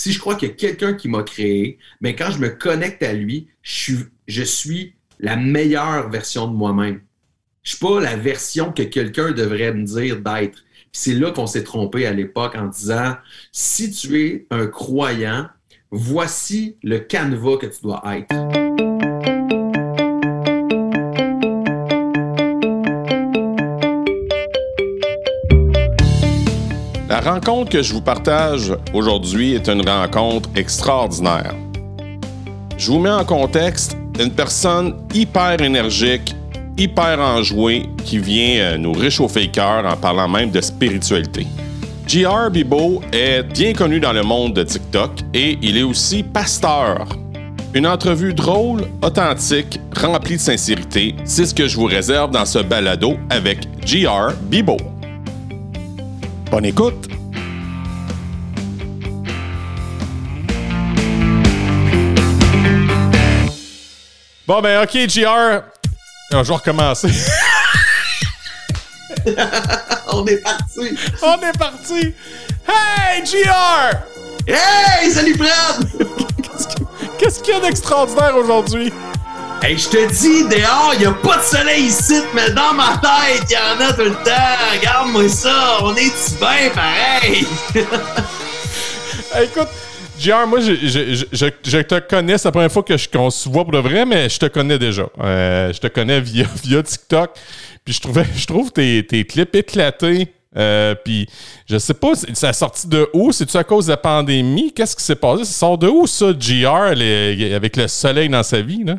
[0.00, 3.02] si je crois qu'il y a quelqu'un qui m'a créé, mais quand je me connecte
[3.02, 7.02] à lui, je suis, la meilleure version de moi-même.
[7.62, 10.64] Je suis pas la version que quelqu'un devrait me dire d'être.
[10.90, 13.16] C'est là qu'on s'est trompé à l'époque en disant
[13.52, 15.48] si tu es un croyant,
[15.90, 18.89] voici le canevas que tu dois être.
[27.22, 31.54] La rencontre que je vous partage aujourd'hui est une rencontre extraordinaire.
[32.78, 36.34] Je vous mets en contexte une personne hyper énergique,
[36.78, 41.46] hyper enjouée, qui vient euh, nous réchauffer le cœur en parlant même de spiritualité.
[42.06, 47.06] JR Bibo est bien connu dans le monde de TikTok et il est aussi pasteur.
[47.74, 52.60] Une entrevue drôle, authentique, remplie de sincérité, c'est ce que je vous réserve dans ce
[52.60, 54.78] balado avec JR Bibo.
[56.50, 57.19] Bonne écoute!
[64.50, 65.62] Bon, ben, OK, JR.
[66.32, 67.06] Alors, je vais recommencer.
[70.08, 70.98] On est parti!
[71.22, 72.14] On est parti!
[72.66, 73.92] Hey, JR!
[74.48, 75.86] Hey, salut Fred!
[77.16, 78.92] Qu'est-ce qu'il y a d'extraordinaire aujourd'hui?
[79.62, 83.44] Hey, je te dis, dehors, il a pas de soleil ici, mais dans ma tête,
[83.48, 84.72] il y en a tout le temps.
[84.72, 87.46] Regarde-moi ça, on est-tu bien pareil?
[89.32, 89.68] Hey, écoute,
[90.20, 93.64] JR, moi, je, je- je- je te connais, c'est la première fois qu'on se voit
[93.64, 95.06] pour de vrai, mais je te connais déjà.
[95.20, 97.30] Euh, je te connais via, via TikTok.
[97.84, 100.28] Puis je trouvais, je trouve tes, tes clips éclatés.
[100.56, 101.28] Euh, puis
[101.68, 103.30] je sais pas, ça a sorti de où?
[103.32, 104.72] C'est-tu à cause de la pandémie?
[104.72, 105.44] Qu'est-ce qui s'est passé?
[105.44, 106.92] Ça sort de où, ça, JR,
[107.54, 108.96] avec le soleil dans sa vie, là?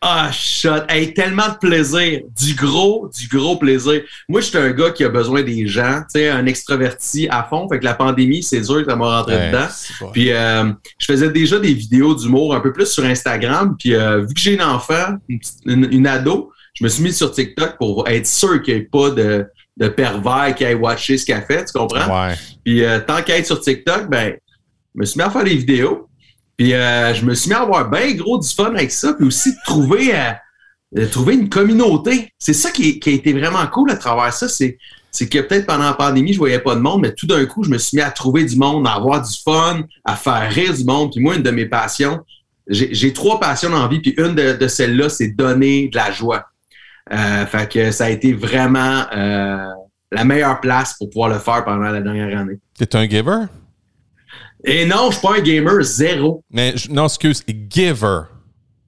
[0.00, 0.84] Ah, shot.
[0.88, 2.20] Hey, tellement de plaisir.
[2.40, 4.00] Du gros, du gros plaisir.
[4.28, 7.42] Moi, je suis un gars qui a besoin des gens, tu sais, un extraverti à
[7.42, 7.68] fond.
[7.68, 9.66] Fait que la pandémie, c'est sûr que ça m'a rentré Ouais, dedans.
[10.12, 13.74] Puis euh, je faisais déjà des vidéos d'humour un peu plus sur Instagram.
[13.76, 15.16] Puis euh, vu que j'ai une enfant,
[15.66, 18.84] une- une ado, je me suis mis sur TikTok pour être sûr qu'il n'y ait
[18.84, 19.46] pas de,
[19.78, 22.28] de pervers qui aille watcher ce qu'elle fait, tu comprends?
[22.28, 22.34] Ouais.
[22.64, 24.34] Puis euh, tant qu'à être sur TikTok, ben,
[24.94, 26.07] je me suis mis à faire des vidéos.
[26.58, 29.14] Puis euh, je me suis mis à avoir bien gros du fun avec ça.
[29.14, 32.32] Puis aussi de trouver, euh, trouver une communauté.
[32.38, 34.48] C'est ça qui, qui a été vraiment cool à travers ça.
[34.48, 34.76] C'est,
[35.10, 37.64] c'est que peut-être pendant la pandémie, je voyais pas de monde, mais tout d'un coup,
[37.64, 40.74] je me suis mis à trouver du monde, à avoir du fun, à faire rire
[40.74, 41.12] du monde.
[41.12, 42.20] Puis moi, une de mes passions,
[42.66, 44.00] j'ai, j'ai trois passions dans la vie.
[44.00, 46.44] Puis une de, de celles-là, c'est donner de la joie.
[47.12, 49.68] Euh, fait que ça a été vraiment euh,
[50.12, 52.58] la meilleure place pour pouvoir le faire pendant la dernière année.
[52.76, 53.44] T'es un giver?
[54.64, 56.42] Et non, je suis pas un gamer, zéro.
[56.50, 58.20] Mais, je- non, excuse, giver.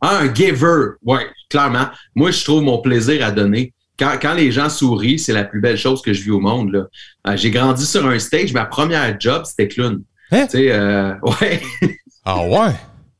[0.00, 1.86] Ah, un giver, ouais, clairement.
[2.14, 3.72] Moi, je trouve mon plaisir à donner.
[3.98, 6.72] Quand, quand les gens sourient, c'est la plus belle chose que je vis au monde.
[6.72, 6.86] là.
[7.28, 8.52] Euh, J'ai grandi sur un stage.
[8.52, 10.02] Ma première job, c'était clown.
[10.32, 10.46] Hein?
[10.46, 11.60] Tu sais, euh, ouais,
[12.24, 12.72] Ah ouais?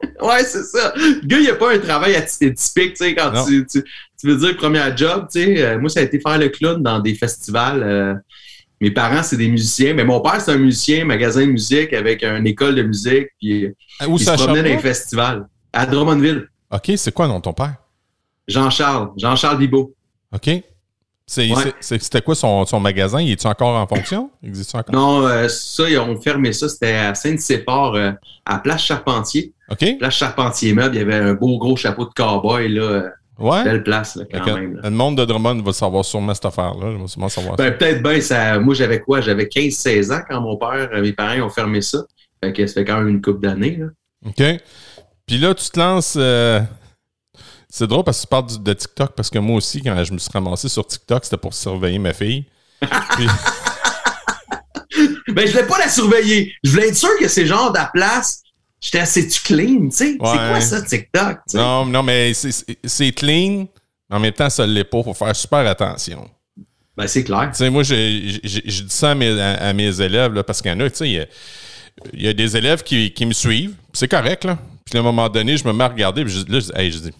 [0.23, 0.93] ouais, c'est ça.
[0.97, 3.83] Le gars, il n'y a pas un travail aty- typique, tu sais, quand tu, tu
[4.25, 5.63] veux dire première job, tu sais.
[5.63, 7.83] euh, moi, ça a été faire le clown dans des festivals.
[7.83, 8.15] euh,
[8.81, 9.95] mes parents, c'est des musiciens.
[9.95, 13.29] Mais mon père, c'est un musicien, magasin de musique avec une école de musique.
[13.39, 13.67] Puis
[14.07, 15.47] Où il ça se promenait dans les festivals.
[15.73, 16.49] À Drummondville.
[16.71, 17.75] OK, c'est quoi, non, ton père?
[18.49, 19.11] Jean-Charles.
[19.17, 19.95] Jean-Charles Bibeau.
[20.33, 20.47] OK.
[21.37, 21.75] Ouais.
[21.81, 23.21] C'était quoi son, son magasin?
[23.21, 24.31] Il est-tu encore en fonction?
[24.43, 24.93] Existe encore?
[24.93, 26.69] Non, euh, ça, ils ont fermé ça.
[26.69, 28.11] C'était à Saint-Séphore, euh,
[28.45, 29.53] à Place Charpentier.
[29.71, 29.99] OK?
[29.99, 33.11] Place Charpentier Meuble, il y avait un beau gros chapeau de cowboy, là.
[33.41, 33.65] Ouais.
[33.65, 34.75] Belle place, là, quand même.
[34.77, 34.81] là.
[34.85, 36.97] Le monde de Drummond va savoir sûrement cette affaire-là.
[37.57, 38.59] Ben, peut-être bien, ça.
[38.59, 39.21] Moi, j'avais quoi?
[39.23, 41.99] J'avais 15-16 ans quand mon père, euh, mes parents ont fermé ça.
[42.43, 43.81] Fait que ça fait quand même une couple d'années.
[44.27, 44.43] OK.
[45.27, 46.15] Puis là, tu te lances.
[46.19, 46.61] euh,
[47.69, 50.19] C'est drôle parce que tu parles de TikTok parce que moi aussi, quand je me
[50.19, 52.45] suis ramassé sur TikTok, c'était pour surveiller ma fille.
[52.81, 53.27] Puis-
[55.29, 56.53] Ben, je voulais pas la surveiller.
[56.65, 58.43] Je voulais être sûr que c'est genre de la place.
[58.81, 60.13] J'étais assez tu clean, tu sais.
[60.13, 61.39] C'est quoi ça, TikTok?
[61.55, 63.67] non, non, mais c'est- clean.
[64.09, 64.99] mais En même temps, ça ne l'est pas.
[64.99, 66.29] Il faut faire super attention.
[66.97, 67.51] Ben, c'est clair.
[67.53, 70.61] Tu sais, moi, j'ai- je dis ça à mes, à- à mes élèves, là, parce
[70.63, 71.27] qu'il y en a, tu sais, il y a-
[72.15, 73.75] il y, a des élèves qui, qui me suivent.
[73.93, 74.59] C'est correct, là.
[74.87, 76.73] Puis à un moment donné, je me mets à regarder, puis je, là, je dis,
[76.75, 77.11] Hey, je dis,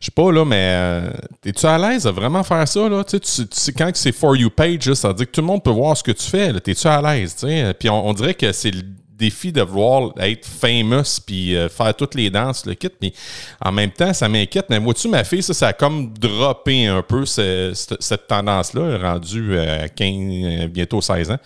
[0.00, 1.10] je sais pas, là, mais euh,
[1.44, 3.02] es-tu à l'aise à vraiment faire ça, là?
[3.04, 5.32] Tu sais, tu- tu sais, quand c'est For You page, là, ça veut dire que
[5.32, 6.60] tout le monde peut voir ce que tu fais, là.
[6.60, 7.74] T'es-tu à l'aise, tu sais?
[7.78, 8.82] Puis on, on dirait que c'est le
[9.18, 12.88] défi de vouloir être famous puis euh, faire toutes les danses, le kit.
[12.88, 13.12] Puis
[13.60, 14.66] en même temps, ça m'inquiète.
[14.70, 18.98] Mais vois-tu, ma fille, ça, ça a comme droppé un peu ce- cette, cette tendance-là,
[18.98, 20.08] rendue à 15,
[20.44, 21.38] euh, bientôt 16 ans.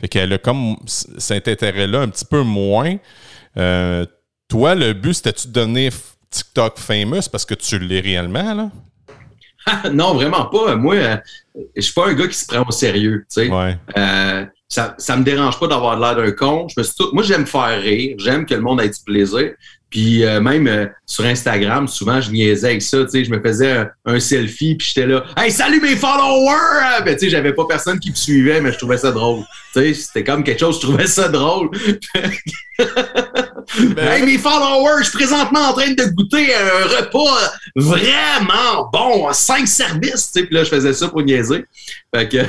[0.00, 2.96] Fait qu'elle a comme cet intérêt-là un petit peu moins.
[3.56, 4.04] Euh,
[4.48, 6.00] toi, le but, c'était-tu de devenir f-
[6.30, 8.70] TikTok famous parce que tu l'es réellement, là?
[9.92, 10.76] non, vraiment pas.
[10.76, 11.16] Moi, euh,
[11.74, 13.48] je suis pas un gars qui se prend au sérieux, tu sais.
[13.48, 13.78] Ouais.
[13.96, 16.66] Euh, ça, ça me dérange pas d'avoir l'air d'un con.
[16.68, 18.16] Je me suis moi, j'aime faire rire.
[18.18, 19.52] J'aime que le monde ait du plaisir.
[19.90, 23.04] Puis euh, même euh, sur Instagram, souvent, je niaisais avec ça.
[23.04, 27.04] Tu sais, je me faisais un, selfie, puis j'étais là, hey, salut mes followers!
[27.04, 29.44] Ben, tu sais, j'avais pas personne qui me suivait, mais je trouvais ça drôle.
[29.72, 31.70] Tu sais, c'était comme quelque chose, je trouvais ça drôle.
[33.78, 39.32] Ben hey, mes followers, je suis présentement en train de goûter un repas vraiment bon,
[39.32, 40.30] cinq services.
[40.32, 41.64] Tu sais, puis là, je faisais ça pour niaiser.
[42.14, 42.38] Fait que.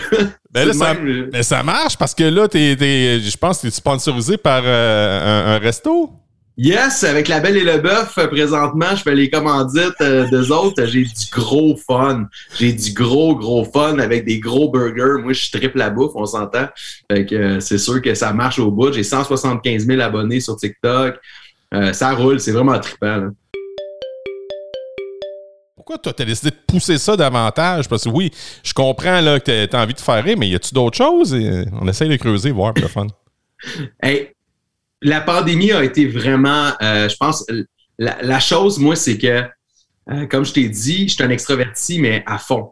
[0.55, 3.71] Ben là, ça, ben ça, marche parce que là, t'es, je pense que tu es
[3.71, 6.13] sponsorisé par euh, un resto?
[6.57, 10.51] Yes, avec la Belle et le Bœuf, euh, présentement, je fais les commandites euh, des
[10.51, 10.85] autres.
[10.85, 12.27] J'ai du gros fun.
[12.57, 15.21] J'ai du gros, gros fun avec des gros burgers.
[15.21, 16.67] Moi, je triple la bouffe, on s'entend.
[17.11, 18.93] Fait que euh, c'est sûr que ça marche au bout.
[18.93, 21.19] J'ai 175 000 abonnés sur TikTok.
[21.91, 23.31] ça roule, c'est vraiment trippant.
[25.75, 27.89] Pourquoi tu as décidé de pousser ça davantage?
[27.89, 28.31] Parce que oui,
[28.63, 31.35] je comprends là, que tu as envie de faire rire, mais y a-tu d'autres choses?
[31.73, 33.07] On essaye de creuser, voir le fun.
[34.01, 34.34] Hey,
[35.05, 37.45] la pandémie a été vraiment, euh, je pense,
[37.99, 39.43] la, chose, moi, c'est que,
[40.09, 42.71] euh, comme je t'ai dit, je suis un extraverti, mais à fond.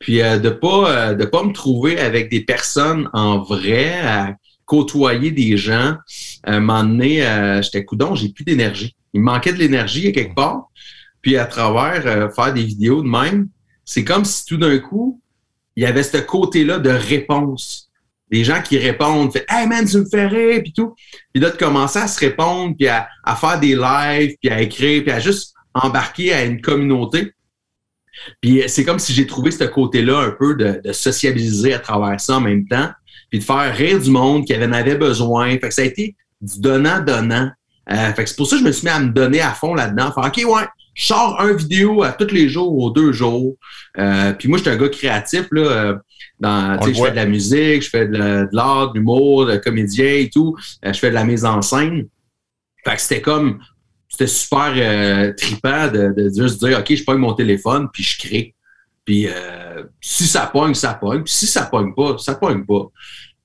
[0.00, 4.34] Puis euh, de pas de pas me trouver avec des personnes en vrai, à
[4.64, 5.96] côtoyer des gens,
[6.44, 8.94] à un donné, j'étais coudon, j'ai plus d'énergie.
[9.14, 10.68] Il me manquait de l'énergie quelque part.
[11.22, 13.48] Puis à travers faire des vidéos de même,
[13.84, 15.20] c'est comme si tout d'un coup,
[15.74, 17.87] il y avait ce côté-là de réponse
[18.30, 20.94] des gens qui répondent, fait Hey man, tu me fais rire, puis tout.
[21.32, 25.02] Puis là, de commencer à se répondre, puis à, faire des lives, puis à écrire,
[25.02, 27.32] puis à juste embarquer à une communauté.
[28.40, 32.36] Puis c'est comme si j'ai trouvé ce côté-là un peu de, sociabiliser à travers ça
[32.36, 32.90] en même temps,
[33.30, 35.50] puis de faire rire du monde qui en avait besoin.
[35.52, 37.50] Fait que ça a été du donnant-donnant.
[37.90, 39.52] Euh, fait que c'est pour ça que je me suis mis à me donner à
[39.52, 40.12] fond là-dedans.
[40.12, 43.54] Faire OK, ouais, je sors un vidéo à tous les jours ou deux jours.
[43.98, 45.46] Euh, puis moi, je suis un gars créatif.
[45.52, 45.94] Là, euh,
[46.40, 50.30] dans, je fais de la musique, je fais de, l'art, de l'humour, de comédien et
[50.30, 50.56] tout.
[50.84, 52.06] Euh, je fais de la mise en scène.
[52.84, 53.60] Fait que c'était comme,
[54.08, 58.18] c'était super euh, trippant de, de, juste dire, OK, je pogne mon téléphone, puis je
[58.18, 58.54] crée.
[59.04, 61.22] Puis euh, si ça pogne, ça pogne.
[61.22, 62.86] Puis si ça pogne pas, ça pogne pas.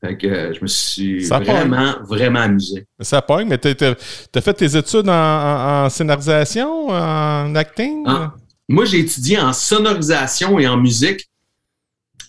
[0.02, 2.86] Fait que je me suis vraiment, vraiment amusé.
[3.00, 8.04] Ça pogne, mais tu as, fait tes études en, scénarisation, en acting?
[8.06, 8.34] Ah,
[8.68, 11.30] moi, j'ai étudié en sonorisation et en musique.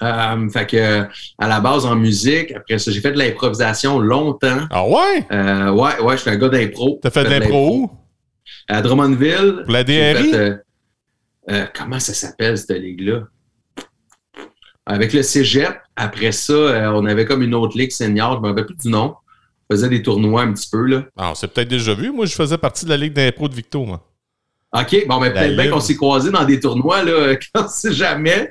[0.05, 1.03] Euh, fait que
[1.39, 4.67] à la base en musique, après ça, j'ai fait de l'improvisation longtemps.
[4.71, 5.27] Ah ouais?
[5.33, 6.99] Euh, ouais, ouais, je suis un gars d'impro.
[7.03, 7.91] T'as fait de l'impro où?
[8.69, 9.63] À Drummondville.
[9.65, 10.35] Pour la DRI?
[11.51, 13.23] Euh, comment ça s'appelle cette ligue-là?
[14.87, 18.67] Avec le Cégep, après ça, on avait comme une autre ligue senior, je me rappelle
[18.67, 19.15] plus du nom.
[19.71, 21.05] On faisait des tournois un petit peu, là.
[21.17, 22.11] Ah, c'est peut-être déjà vu.
[22.13, 24.03] Moi, je faisais partie de la ligue d'impro de Victo, moi.
[24.75, 28.51] OK, bon, mais peut-être bien qu'on s'est croisés dans des tournois, là, quand c'est jamais.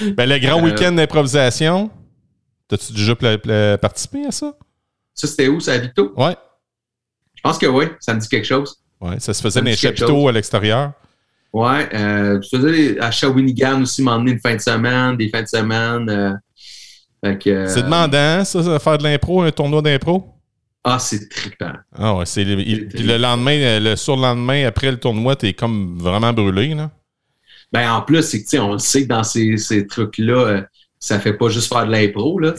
[0.00, 1.90] Ben, le grand euh, week-end d'improvisation,
[2.68, 3.14] t'as-tu déjà
[3.78, 4.54] participé à ça?
[5.14, 5.60] Ça, c'était où?
[5.60, 6.12] C'est à Victo?
[6.16, 6.36] Ouais.
[7.34, 8.76] Je pense que oui, ça me dit quelque chose.
[9.00, 10.92] Ouais, ça se faisait dans les chapiteaux à l'extérieur.
[11.52, 15.48] Ouais, euh, je faisais à Shawinigan aussi, m'emmener une fin de semaine, des fins de
[15.48, 16.08] semaine.
[16.08, 16.34] Euh,
[17.24, 20.34] euh, c'est demandant, ça, faire de l'impro, un tournoi d'impro?
[20.82, 21.72] Ah, c'est trippant.
[21.94, 26.74] Ah ouais, c'est puis le lendemain, le surlendemain, après le tournoi, t'es comme vraiment brûlé,
[26.74, 26.90] là.
[27.72, 30.62] Ben, en plus, c'est que, on le sait que dans ces, ces trucs-là, euh,
[30.98, 32.54] ça fait pas juste faire de l'impro, là,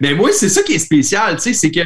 [0.00, 1.80] Mais moi, c'est ça qui est spécial, tu sais, c'est que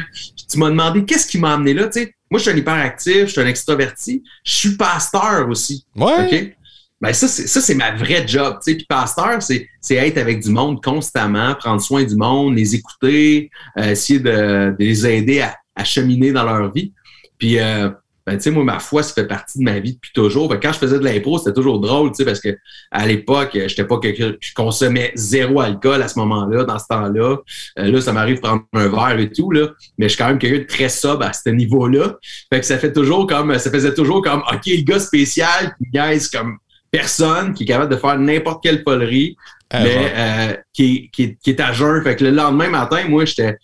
[0.49, 2.15] tu m'as demandé qu'est-ce qui m'a amené là, tu sais.
[2.29, 5.85] Moi, je suis un hyperactif, je suis un extraverti, je suis pasteur aussi.
[5.95, 6.25] Ouais.
[6.25, 6.55] OK?
[7.01, 8.77] Ben, ça, c'est, ça, c'est ma vraie job, tu sais.
[8.77, 13.49] Puis pasteur, c'est, c'est être avec du monde constamment, prendre soin du monde, les écouter,
[13.77, 16.93] euh, essayer de, de, les aider à, à, cheminer dans leur vie.
[17.39, 17.89] Puis, euh,
[18.31, 20.47] ben, tu sais, moi, ma foi, ça fait partie de ma vie depuis toujours.
[20.47, 22.57] Ben, quand je faisais de l'impro, c'était toujours drôle, tu sais, parce que
[22.89, 27.37] à l'époque, j'étais pas quelqu'un, je consommais zéro alcool à ce moment-là, dans ce temps-là.
[27.79, 29.71] Euh, là, ça m'arrive de prendre un verre et tout, là.
[29.97, 32.17] Mais je suis quand même quelqu'un de très sobre à ce niveau-là.
[32.51, 35.91] Fait que ça fait toujours comme, ça faisait toujours comme, OK, le gars spécial qui
[35.91, 36.57] gagne comme
[36.91, 39.37] personne, qui est capable de faire n'importe quelle folerie,
[39.69, 42.03] ah, mais euh, qui, qui, qui, est à jeun.
[42.03, 43.57] Fait que le lendemain matin, moi, j'étais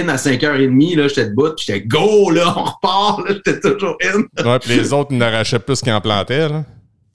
[0.00, 4.22] in à 5h30, là, j'étais debout, j'étais go, là, on repart, là, j'étais toujours in.
[4.44, 6.64] ouais, puis les autres n'arrachaient plus qu'ils en plantaient, là.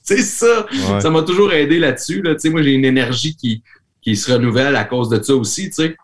[0.02, 0.66] C'est ça.
[1.00, 2.24] Ça m'a toujours aidé là-dessus.
[2.24, 2.34] Là.
[2.34, 3.62] Tu sais, moi, j'ai une énergie qui,
[4.02, 5.96] qui se renouvelle à cause de ça aussi, tu sais.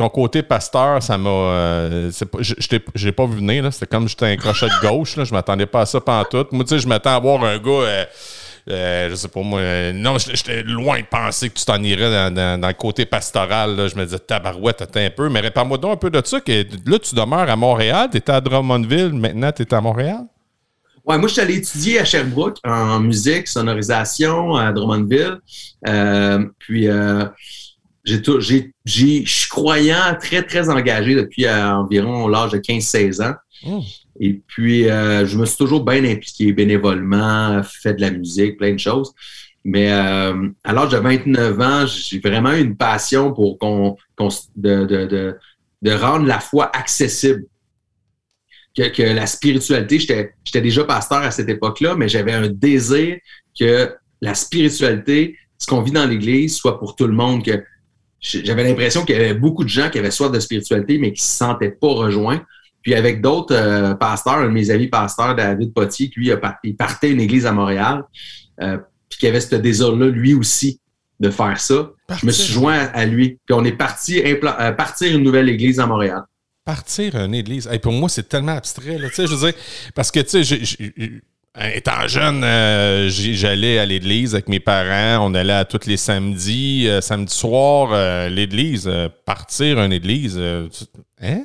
[0.00, 1.28] Ton côté pasteur, ça m'a.
[1.28, 3.70] Euh, je n'ai pas vu venir.
[3.70, 5.14] C'était comme j'étais un crochet de gauche.
[5.16, 5.24] Là.
[5.24, 6.46] Je m'attendais pas à ça pendant tout.
[6.52, 7.70] Moi, tu sais, je m'attends à voir un gars.
[7.70, 8.04] Euh,
[8.70, 9.60] euh, je sais pas moi.
[9.92, 13.90] non, j'étais loin de penser que tu t'en irais dans, le côté pastoral.
[13.90, 15.28] Je me disais, tabarouette, attends un peu.
[15.28, 16.40] Mais réparle-moi donc un peu de ça.
[16.40, 18.08] Que, là, tu demeures à Montréal.
[18.10, 19.12] Tu étais à Drummondville.
[19.12, 20.24] Maintenant, tu es à Montréal?
[21.04, 25.40] Ouais, moi, je suis allé étudier à Sherbrooke en musique, sonorisation à Drummondville.
[25.86, 27.26] Euh, puis, euh,
[28.04, 33.34] je suis croyant, très, très engagé depuis environ l'âge de 15-16 ans.
[33.66, 33.82] Oh.
[34.18, 38.78] Et puis, je me suis toujours bien impliqué bénévolement, fait de la musique, plein de
[38.78, 39.12] choses.
[39.64, 43.96] Mais euh, à l'âge de 29 ans, j'ai vraiment eu une passion pour qu'on,
[44.56, 45.36] de, de,
[45.82, 47.44] de, rendre la foi accessible.
[48.76, 53.18] Que, que la spiritualité, j'étais, j'étais déjà pasteur à cette époque-là, mais j'avais un désir
[53.58, 57.44] que la spiritualité, ce qu'on vit dans l'Église, soit pour tout le monde.
[57.44, 57.62] Que
[58.20, 61.22] j'avais l'impression qu'il y avait beaucoup de gens qui avaient soif de spiritualité, mais qui
[61.22, 62.42] ne se sentaient pas rejoints.
[62.82, 66.30] Puis avec d'autres euh, pasteurs, un de mes amis pasteurs, David Potier, lui,
[66.64, 68.04] il partait une église à Montréal.
[68.62, 70.80] Euh, puis qu'il avait ce désir-là, lui aussi,
[71.18, 71.90] de faire ça.
[72.20, 73.38] Je me suis joint à, lui.
[73.44, 76.22] Puis on est parti euh, partir une nouvelle église à Montréal.
[76.64, 77.68] Partir une église.
[77.82, 78.98] pour moi, c'est tellement abstrait.
[78.98, 79.60] Là, je veux dire,
[79.94, 80.66] parce que, tu sais,
[81.58, 85.26] étant jeune, euh, j'allais à l'église avec mes parents.
[85.28, 88.90] On allait à tous les samedis, euh, samedi soir, l'église.
[89.24, 90.38] partir une église.
[91.20, 91.44] hein?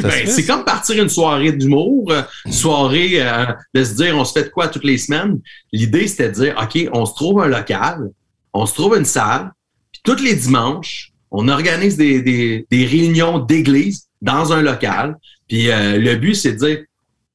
[0.00, 4.24] Ben, c'est comme partir une soirée d'humour, euh, une soirée euh, de se dire on
[4.24, 5.40] se fait de quoi toutes les semaines?
[5.70, 8.08] L'idée, c'était de dire OK, on se trouve un local,
[8.54, 9.50] on se trouve une salle,
[9.92, 15.16] puis tous les dimanches, on organise des, des, des réunions d'église dans un local.
[15.46, 16.78] Puis euh, le but, c'est de dire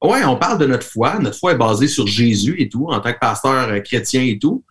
[0.00, 1.18] Ouais, on parle de notre foi.
[1.18, 4.64] Notre foi est basée sur Jésus et tout, en tant que pasteur chrétien et tout,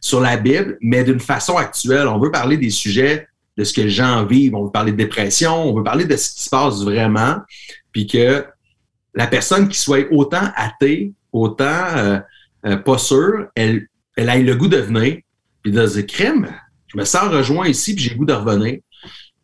[0.00, 2.06] sur la Bible, mais d'une façon actuelle.
[2.06, 3.26] On veut parler des sujets
[3.56, 4.54] de ce que les gens vivent.
[4.54, 7.36] On veut parler de dépression, on veut parler de ce qui se passe vraiment,
[7.92, 8.44] puis que
[9.14, 12.18] la personne qui soit autant athée, autant euh,
[12.66, 13.86] euh, pas sûre, elle,
[14.16, 15.18] elle ait le goût de venir,
[15.62, 16.52] puis de dire crème,
[16.88, 18.78] je me sens rejoint ici, puis j'ai le goût de revenir.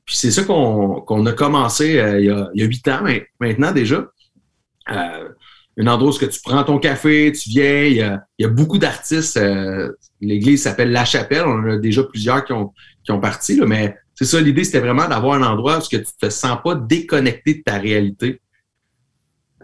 [0.04, 3.04] Puis c'est ça qu'on a commencé euh, il, y a, huit ans
[3.38, 4.06] maintenant déjà.
[4.86, 8.48] Un endroit où tu prends ton café, tu viens, il y a, il y a
[8.48, 9.40] beaucoup d'artistes.
[10.20, 12.72] L'église s'appelle La Chapelle, on en a déjà plusieurs qui ont,
[13.02, 15.96] qui ont parti, là, mais c'est ça, l'idée, c'était vraiment d'avoir un endroit où tu
[15.96, 18.38] ne te sens pas déconnecté de ta réalité.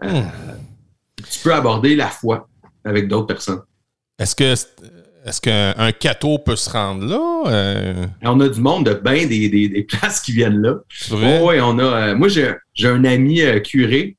[0.03, 0.29] Euh, hmm.
[1.29, 2.49] Tu peux aborder la foi
[2.83, 3.61] avec d'autres personnes.
[4.17, 4.55] Est-ce que
[5.25, 7.51] est-ce qu'un cateau peut se rendre là?
[7.51, 8.07] Euh?
[8.23, 10.77] On a du monde de bien des, des, places qui viennent là.
[11.11, 11.83] oui, on a.
[11.83, 14.16] Euh, moi, j'ai un ami curé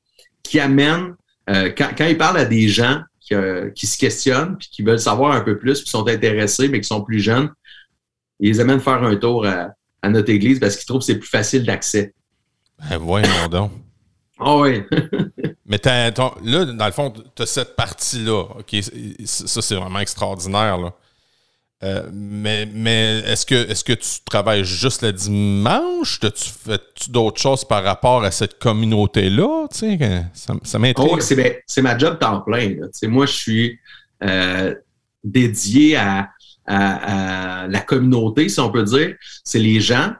[0.49, 1.15] qui amène,
[1.47, 3.33] quand, quand, il parle à des gens qui,
[3.75, 6.87] qui se questionnent puis qui veulent savoir un peu plus, qui sont intéressés, mais qui
[6.87, 7.49] sont plus jeunes,
[8.39, 9.73] il les amène faire un tour à,
[10.09, 12.13] notre église parce qu'il trouve que c'est plus facile d'accès.
[12.79, 13.71] Ben, voyons donc.
[14.39, 14.83] Ah oui.
[15.65, 18.45] mais là, dans le fond, tu as cette partie-là.
[19.25, 20.77] Ça, c'est vraiment extraordinaire.
[20.77, 20.93] Là.
[21.81, 26.19] Euh, mais mais est-ce que, est que tu travailles juste le dimanche?
[26.19, 29.67] Tu fais d'autres choses par rapport à cette communauté-là?
[29.71, 31.09] Ça, ça m'intrigue.
[31.09, 32.75] Oh, c'est ma job temps plein.
[33.03, 33.79] Moi, je suis
[34.23, 34.75] euh,
[35.23, 36.29] dédié à,
[36.65, 39.15] à, la communauté, si on peut dire.
[39.43, 40.13] C'est les gens.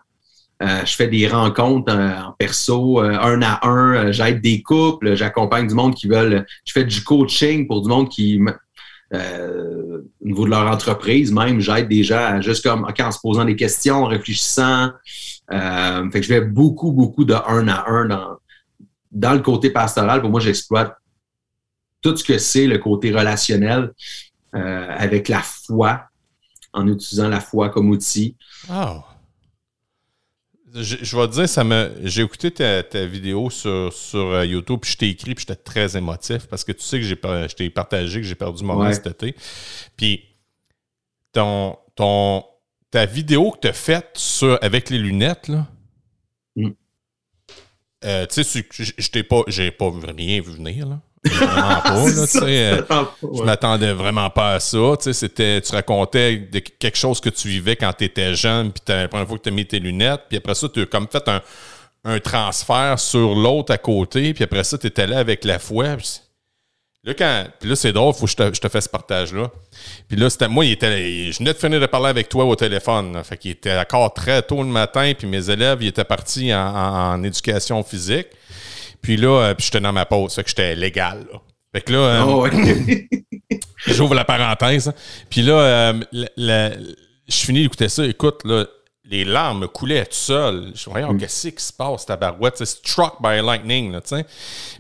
[0.62, 4.12] Euh, je fais des rencontres euh, en perso, euh, un à un.
[4.12, 6.46] J'aide des couples, j'accompagne du monde qui veulent.
[6.66, 8.42] Je fais du coaching pour du monde qui,
[9.12, 13.56] au niveau de leur entreprise, même, j'aide des gens juste comme, en se posant des
[13.56, 14.92] questions, en réfléchissant.
[15.50, 18.38] fait que je fais beaucoup, beaucoup de un à un dans,
[19.12, 20.22] dans le côté pastoral.
[20.22, 20.96] Pour moi, j'exploite
[22.02, 23.92] tout ce que c'est le côté relationnel
[24.54, 26.04] avec la foi,
[26.74, 28.36] en utilisant la foi comme outil.
[28.72, 29.02] Oh.
[30.82, 34.92] Je, vais te dire, ça me, j'ai écouté ta, vidéo sur, sur euh, YouTube, puis
[34.92, 37.70] je t'ai écrit, puis j'étais très émotif parce que tu sais que j'ai, je t'ai
[37.70, 38.94] partagé que j'ai perdu mon ouais.
[38.94, 39.36] cet été.
[39.98, 40.24] Puis
[41.32, 42.46] ton, ton,
[42.92, 45.68] ta vidéo que tu as faite sur, avec les lunettes, là,
[46.56, 46.70] mm.
[48.06, 51.02] euh, tu sais, je t'ai pas, j'ai pas rien vu venir, là.
[51.24, 54.78] Vraiment pas, je m'attendais vraiment pas à ça.
[55.12, 59.08] C'était, tu racontais de quelque chose que tu vivais quand tu étais jeune, puis la
[59.08, 61.30] première fois que tu as mis tes lunettes, puis après ça, tu as comme fait
[62.06, 65.98] un, transfert sur l'autre à côté, puis après ça, tu étais là avec la foi.
[67.04, 68.90] là, quand, puis là, c'est drôle, il faut que je te, je te fasse ce
[68.90, 69.52] partage-là.
[70.08, 72.56] Puis là, c'était moi, il était, je venais de finir de parler avec toi au
[72.56, 73.22] téléphone.
[73.26, 77.22] fait qu'il était encore très tôt le matin, puis mes élèves, ils étaient partis en
[77.24, 78.28] éducation physique.
[79.02, 81.26] Puis là, euh, puis j'étais dans ma pause, fait que j'étais légal.
[81.32, 81.40] Là.
[81.74, 82.48] Fait que là, euh, oh,
[83.88, 84.92] j'ouvre la parenthèse.
[85.30, 86.74] Puis là, euh,
[87.28, 88.06] je finis d'écouter ça.
[88.06, 88.66] Écoute, là,
[89.06, 90.72] les larmes coulaient tout seul.
[90.76, 91.18] Je me mm.
[91.18, 92.58] qu'est-ce qui se passe, ta barouette?
[92.58, 94.26] C'est struck by lightning, là, tu sais.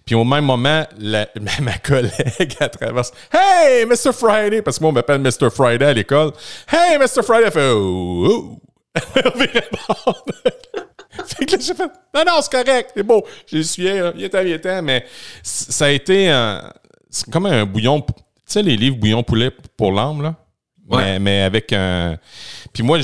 [0.05, 0.85] Puis au même moment,
[1.61, 4.13] ma collègue, à traverse Hey, Mr.
[4.13, 4.61] Friday!
[4.61, 5.49] Parce que moi, on m'appelle Mr.
[5.51, 6.31] Friday à l'école.
[6.71, 7.23] Hey, Mr.
[7.23, 7.45] Friday!
[7.45, 8.59] Elle fait Oh!
[10.05, 10.13] oh.
[11.25, 13.25] fait que là, j'ai fait Non, non, c'est correct, c'est beau.
[13.48, 15.06] J'ai essuyé, il était, il était, mais
[15.42, 16.30] ça a été
[17.10, 18.01] c'est comme un bouillon.
[18.01, 18.13] Tu
[18.46, 20.36] sais, les livres bouillon poulet pour l'âme, là?
[20.89, 21.20] Ouais.
[21.20, 22.18] Mais, avec un.
[22.74, 23.00] Puis moi,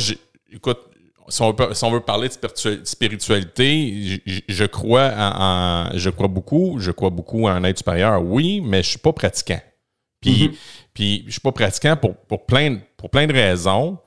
[0.52, 0.80] écoute,
[1.28, 1.52] si on,
[1.92, 7.78] veut, parler de spiritualité, je, crois en, je crois beaucoup, je crois beaucoup en être
[7.78, 9.60] supérieur, oui, mais je suis pas pratiquant.
[10.22, 10.56] Puis, mm-hmm.
[10.94, 14.00] puis je suis pas pratiquant pour, pour, plein, pour plein de raisons.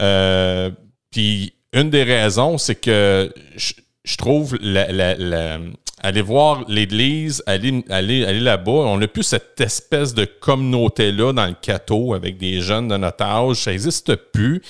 [0.00, 0.70] Euh,
[1.10, 5.58] puis une des raisons, c'est que je, trouve la,
[6.04, 8.70] aller voir l'église, aller, aller, aller là-bas.
[8.70, 13.24] On n'a plus cette espèce de communauté-là dans le cateau avec des jeunes de notre
[13.24, 13.56] âge.
[13.56, 14.60] Ça n'existe plus.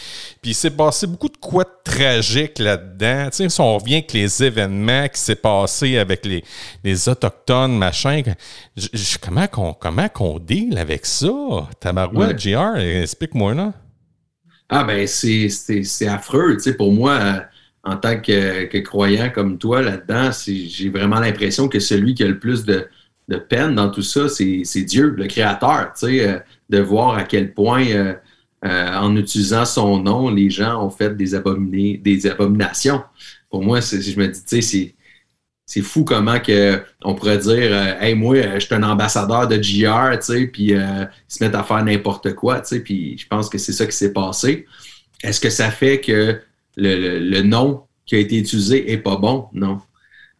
[0.40, 3.30] Puis il s'est passé beaucoup de quoi de tragique là-dedans.
[3.30, 6.44] Tu sais, si on revient avec les événements qui s'est passé avec les,
[6.84, 8.22] les Autochtones, machin,
[9.20, 11.68] comment qu'on comment qu'on deal avec ça?
[11.80, 13.72] Tabarouette, JR, explique-moi là.
[14.76, 16.56] Ah ben c'est affreux.
[16.56, 17.12] Tu pour moi...
[17.12, 17.40] Euh,
[17.86, 22.38] en tant que, croyant comme toi là-dedans, j'ai vraiment l'impression que celui qui a le
[22.38, 22.88] plus de,
[23.50, 25.92] peine dans tout ça, c'est Dieu, le Créateur.
[25.92, 26.38] Tu euh,
[26.70, 28.14] de voir à quel point, euh,
[28.64, 31.32] en utilisant son nom, les gens ont fait des,
[32.02, 33.02] des abominations.
[33.50, 34.94] Pour moi, je me dis, tu sais,
[35.66, 40.18] c'est fou comment que on pourrait dire Hey, moi, je suis un ambassadeur de GR,
[40.18, 43.48] tu sais, puis ils se mettent à faire n'importe quoi, tu sais, puis je pense
[43.48, 44.66] que c'est ça qui s'est passé.
[45.24, 46.38] Est-ce que ça fait que
[46.76, 49.48] le, nom qui a été utilisé est pas bon?
[49.54, 49.80] Non.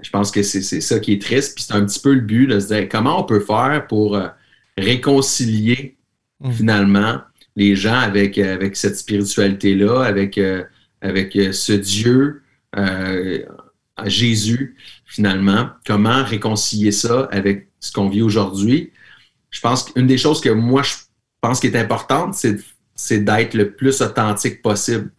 [0.00, 1.54] Je pense que c'est ça qui est triste.
[1.54, 4.16] Puis c'est un petit peu le but de se dire comment on peut faire pour
[4.16, 4.28] euh,
[4.76, 5.97] réconcilier
[6.40, 6.52] mmh.
[6.52, 7.21] finalement
[7.57, 10.64] les gens avec, euh, avec cette spiritualité-là, avec, euh,
[11.00, 12.43] avec ce Dieu,
[14.04, 15.70] Jésus, finalement.
[15.86, 18.92] Comment réconcilier ça avec ce qu'on vit aujourd'hui?
[19.50, 20.94] Je pense qu'une des choses que moi, je
[21.40, 22.34] pense qui est importante,
[22.94, 25.12] c'est d'être le plus authentique possible.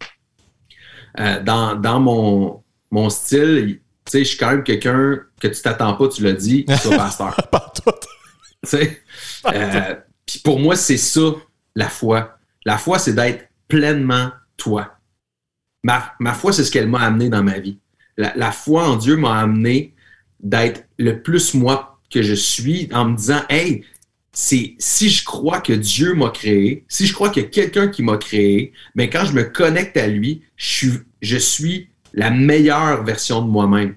[1.20, 5.94] Euh, dans, mon, mon style, tu sais, je suis quand même quelqu'un que tu t'attends
[5.94, 7.36] pas, tu l'as dit, sur pasteur.
[8.64, 9.02] tu sais,
[9.46, 11.22] euh, puis pour moi, c'est ça,
[11.76, 12.38] la foi.
[12.66, 14.98] La foi, c'est d'être pleinement toi.
[15.84, 17.80] Ma, ma foi, c'est ce qu'elle m'a amené dans ma vie.
[18.18, 19.94] La, foi en Dieu m'a amené
[20.40, 23.84] d'être le plus moi que je suis en me disant, hey,
[24.32, 28.04] si je crois que Dieu m'a créé, si je crois qu'il y a quelqu'un qui
[28.04, 33.04] m'a créé, mais quand je me connecte à lui, je suis, je suis la meilleure
[33.04, 33.96] version de moi-même.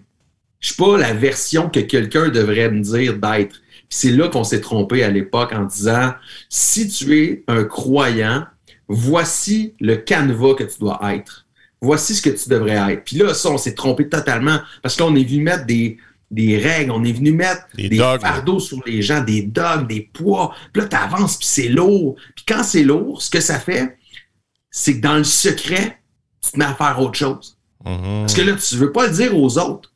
[0.60, 3.60] Je suis pas la version que quelqu'un devrait me dire d'être.
[3.88, 6.12] C'est là qu'on s'est trompé à l'époque en disant
[6.48, 8.44] si tu es un croyant,
[8.88, 11.46] voici le canevas que tu dois être.
[11.80, 13.04] Voici ce que tu devrais être.
[13.04, 15.98] Puis là, ça, on s'est trompé totalement parce qu'on est venu mettre des,
[16.30, 20.54] des règles, on est venu mettre des, fardeaux sur les gens, des dogs, des poids.
[20.72, 22.16] Puis là, tu avances, puis c'est lourd.
[22.34, 23.96] Puis quand c'est lourd, ce que ça fait,
[24.70, 26.00] c'est que dans le secret,
[26.40, 27.58] tu te mets à faire autre chose.
[27.84, 28.20] Mm-hmm.
[28.20, 29.92] Parce que là, tu ne veux pas le dire aux autres.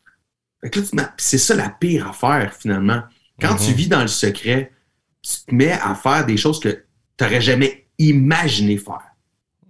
[1.19, 3.03] c'est ça la pire affaire, finalement.
[3.41, 3.75] Quand tu mm-hmm.
[3.75, 4.73] vis dans le secret,
[5.21, 9.12] tu te mets à faire des choses que tu n'aurais jamais imaginé faire.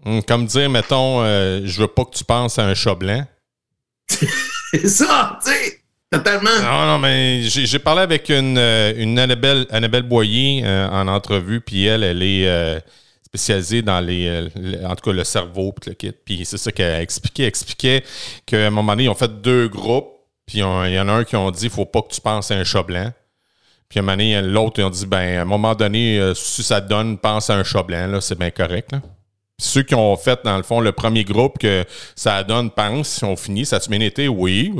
[0.04, 3.24] Mm, comme dire, mettons, euh, je veux pas que tu penses à un chat blanc.
[4.08, 5.82] c'est ça, tu sais.
[6.12, 6.50] Totalement.
[6.62, 11.62] Non, non, mais j'ai parlé avec une, euh, une Annabelle, Annabelle Boyer euh, en entrevue,
[11.62, 12.78] puis elle, elle est euh,
[13.24, 14.50] spécialisée dans les,
[14.84, 16.12] en tout cas, le cerveau, puis le kit.
[16.12, 17.44] Puis c'est ça qu'elle expliquait.
[17.44, 18.04] Elle expliquait
[18.44, 20.10] qu'à un moment donné, ils ont fait deux groupes,
[20.44, 22.50] puis il y en a un qui ont dit, il faut pas que tu penses
[22.50, 23.10] à un chat blanc.
[23.88, 26.62] Puis à un moment donné, l'autre, ils ont dit, ben, à un moment donné, si
[26.62, 29.00] ça donne, pense à un chat blanc, là, c'est bien correct, là.
[29.62, 31.84] Ceux qui ont fait, dans le fond, le premier groupe que
[32.16, 34.28] ça donne, pense, ils ont fini, ça bien été?
[34.28, 34.72] Oui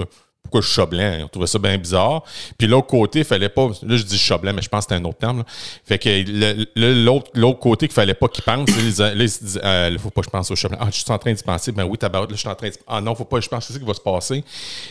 [0.53, 1.25] pourquoi je suis blanc?
[1.25, 2.25] On trouvait ça bien bizarre.
[2.59, 3.69] Puis l'autre côté, il fallait pas.
[3.83, 5.45] Là, je dis chat blanc, mais je pense que c'est un autre terme.
[5.85, 10.11] Fait que l'autre, côté qu'il fallait pas qu'il pense, là, il se dit euh, faut
[10.11, 10.79] pas que je pense au chat blanc.
[10.81, 11.73] Ah, je suis en train d'y penser.
[11.73, 12.75] Ben oui, tabac, là, je suis en train de.
[12.87, 14.45] Ah non, faut pas, je pense c'est ça qui va se passer.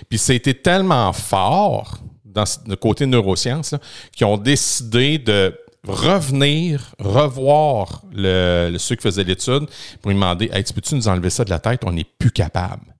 [0.09, 3.75] Puis c'était tellement fort dans le côté neurosciences
[4.15, 5.55] qu'ils ont décidé de
[5.87, 9.67] revenir, revoir le, ceux qui faisaient l'étude
[10.01, 11.81] pour lui demander Hey, peux-tu nous enlever ça de la tête?
[11.85, 12.95] On n'est plus capable.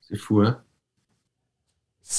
[0.00, 0.60] C'est fou, hein?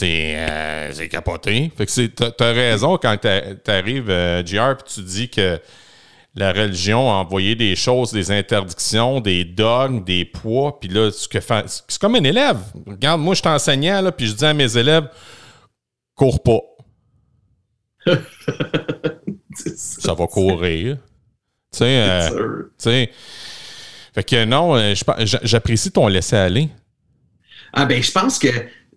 [0.02, 1.72] Euh, c'est capoté.
[1.76, 3.18] Fait que t'as as raison quand
[3.63, 5.60] t'arrives, euh, JR, puis tu dis que
[6.36, 12.00] la religion a envoyé des choses, des interdictions, des dogmes, des poids, puis là, c'est
[12.00, 12.58] comme un élève.
[12.88, 15.10] Regarde, moi, je suis enseignant, là, puis je dis à mes élèves,
[16.16, 16.60] cours pas.
[19.56, 20.13] ça.
[20.13, 20.98] va courir.
[21.72, 23.06] Tu sais, euh,
[24.13, 24.94] fait que non,
[25.44, 26.70] j'apprécie ton laisser-aller.
[27.74, 28.50] Ah ben, je pense que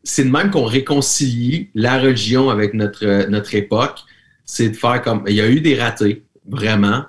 [0.04, 4.00] c'est de même qu'on réconcilie la religion avec notre, notre époque.
[4.44, 5.24] C'est de faire comme.
[5.26, 7.04] Il y a eu des ratés, vraiment.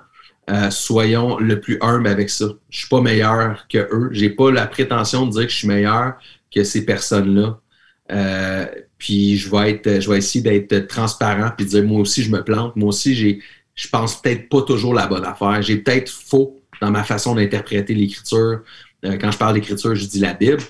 [0.50, 2.46] Euh, soyons le plus humble avec ça.
[2.70, 4.08] Je suis pas meilleur que eux.
[4.12, 6.14] J'ai pas la prétention de dire que je suis meilleur
[6.52, 7.60] que ces personnes-là.
[8.10, 8.66] Euh,
[8.96, 12.42] puis je vais être, je vais essayer d'être transparent puis dire moi aussi je me
[12.42, 12.74] plante.
[12.76, 13.40] Moi aussi j'ai,
[13.74, 15.62] je pense peut-être pas toujours la bonne affaire.
[15.62, 18.60] J'ai peut-être faux dans ma façon d'interpréter l'écriture.
[19.04, 20.62] Euh, quand je parle d'écriture, je dis la Bible.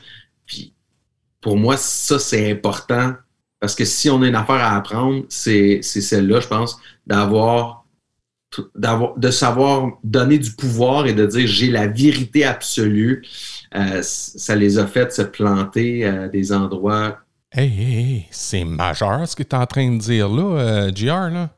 [1.40, 3.14] pour moi, ça, c'est important.
[3.60, 7.86] Parce que si on a une affaire à apprendre, c'est celle-là, je pense, d'avoir
[9.16, 13.22] de savoir donner du pouvoir et de dire j'ai la vérité absolue.
[13.74, 17.18] Euh, ça les a fait se planter à des endroits.
[17.50, 21.32] Hey, hey, c'est majeur ce que tu es en train de dire là, euh, GR,
[21.32, 21.48] là.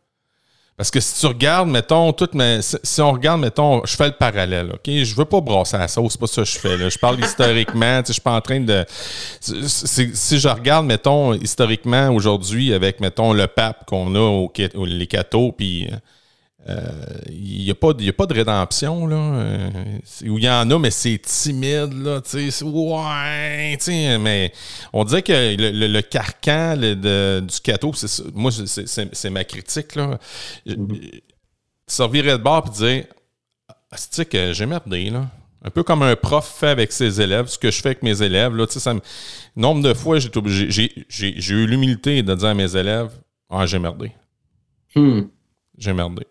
[0.76, 4.14] Parce que si tu regardes, mettons, tout, mais si on regarde, mettons, je fais le
[4.14, 4.86] parallèle, OK?
[4.86, 6.76] Je veux pas brasser la sauce, c'est pas ça que je fais.
[6.76, 6.88] Là.
[6.88, 8.86] Je parle historiquement, je suis pas en train de.
[9.40, 14.50] Si je regarde, mettons, historiquement, aujourd'hui, avec, mettons, le pape qu'on a au,
[14.86, 15.90] les cathos, puis
[16.66, 19.16] il euh, n'y a, pas, a pas de rédemption, là.
[19.16, 19.70] Euh,
[20.26, 22.20] où il y en a, mais c'est timide, là.
[22.62, 23.78] Ouais,
[24.18, 24.52] mais
[24.92, 27.92] on dirait que le, carcan du cateau,
[28.34, 30.18] moi, c'est ma critique, là.
[30.66, 31.20] Mm-hmm.
[31.86, 33.04] Servirait de bord et dire
[33.96, 35.28] c'est que j'ai merdé, là?
[35.62, 38.22] Un peu comme un prof fait avec ses élèves, ce que je fais avec mes
[38.22, 38.66] élèves, là.
[38.68, 38.94] Ça
[39.56, 43.12] nombre de fois, j'ai eu l'humilité de dire à mes élèves
[43.48, 44.12] Ah, j'ai merdé.
[44.94, 45.22] Hmm.
[45.78, 46.26] J'ai merdé.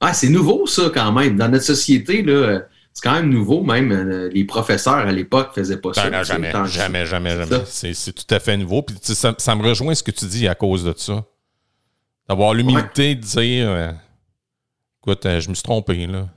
[0.00, 1.36] Ah, c'est nouveau, ça, quand même.
[1.36, 3.62] Dans notre société, là, c'est quand même nouveau.
[3.62, 6.08] Même euh, les professeurs à l'époque ne faisaient pas ça.
[6.08, 8.82] Ben, jamais, jamais, jamais, jamais, C'est tout à fait nouveau.
[8.82, 11.24] Puis ça, ça, me rejoint ce que tu dis à cause de ça.
[12.28, 13.90] D'avoir l'humilité de dire euh,
[15.00, 16.28] écoute, euh, je me suis trompé, là.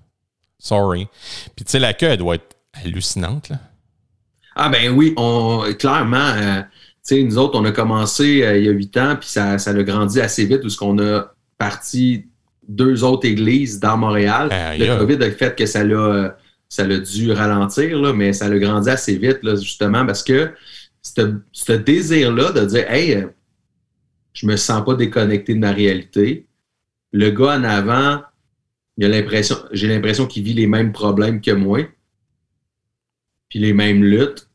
[0.58, 1.08] Sorry.
[1.56, 3.58] Puis tu sais, la queue, elle doit être hallucinante, là.
[4.56, 6.34] Ah, ben oui, on, clairement.
[6.36, 6.64] tu
[7.02, 9.84] sais, nous autres, on a commencé il y a huit ans, puis ça, ça a
[9.84, 12.31] grandi assez vite, parce qu'on a parti
[12.72, 14.50] deux autres églises dans Montréal.
[14.78, 16.38] le COVID a fait que ça l'a,
[16.70, 20.52] ça l'a dû ralentir, là, mais ça l'a grandi assez vite, là, justement, parce que
[21.02, 23.28] ce désir-là de dire Hey, euh,
[24.34, 26.48] je me sens pas déconnecté de ma réalité.
[27.12, 28.22] Le gars en avant,
[28.98, 31.80] il a l'impression, j'ai l'impression qu'il vit les mêmes problèmes que moi,
[33.50, 34.48] puis les mêmes luttes.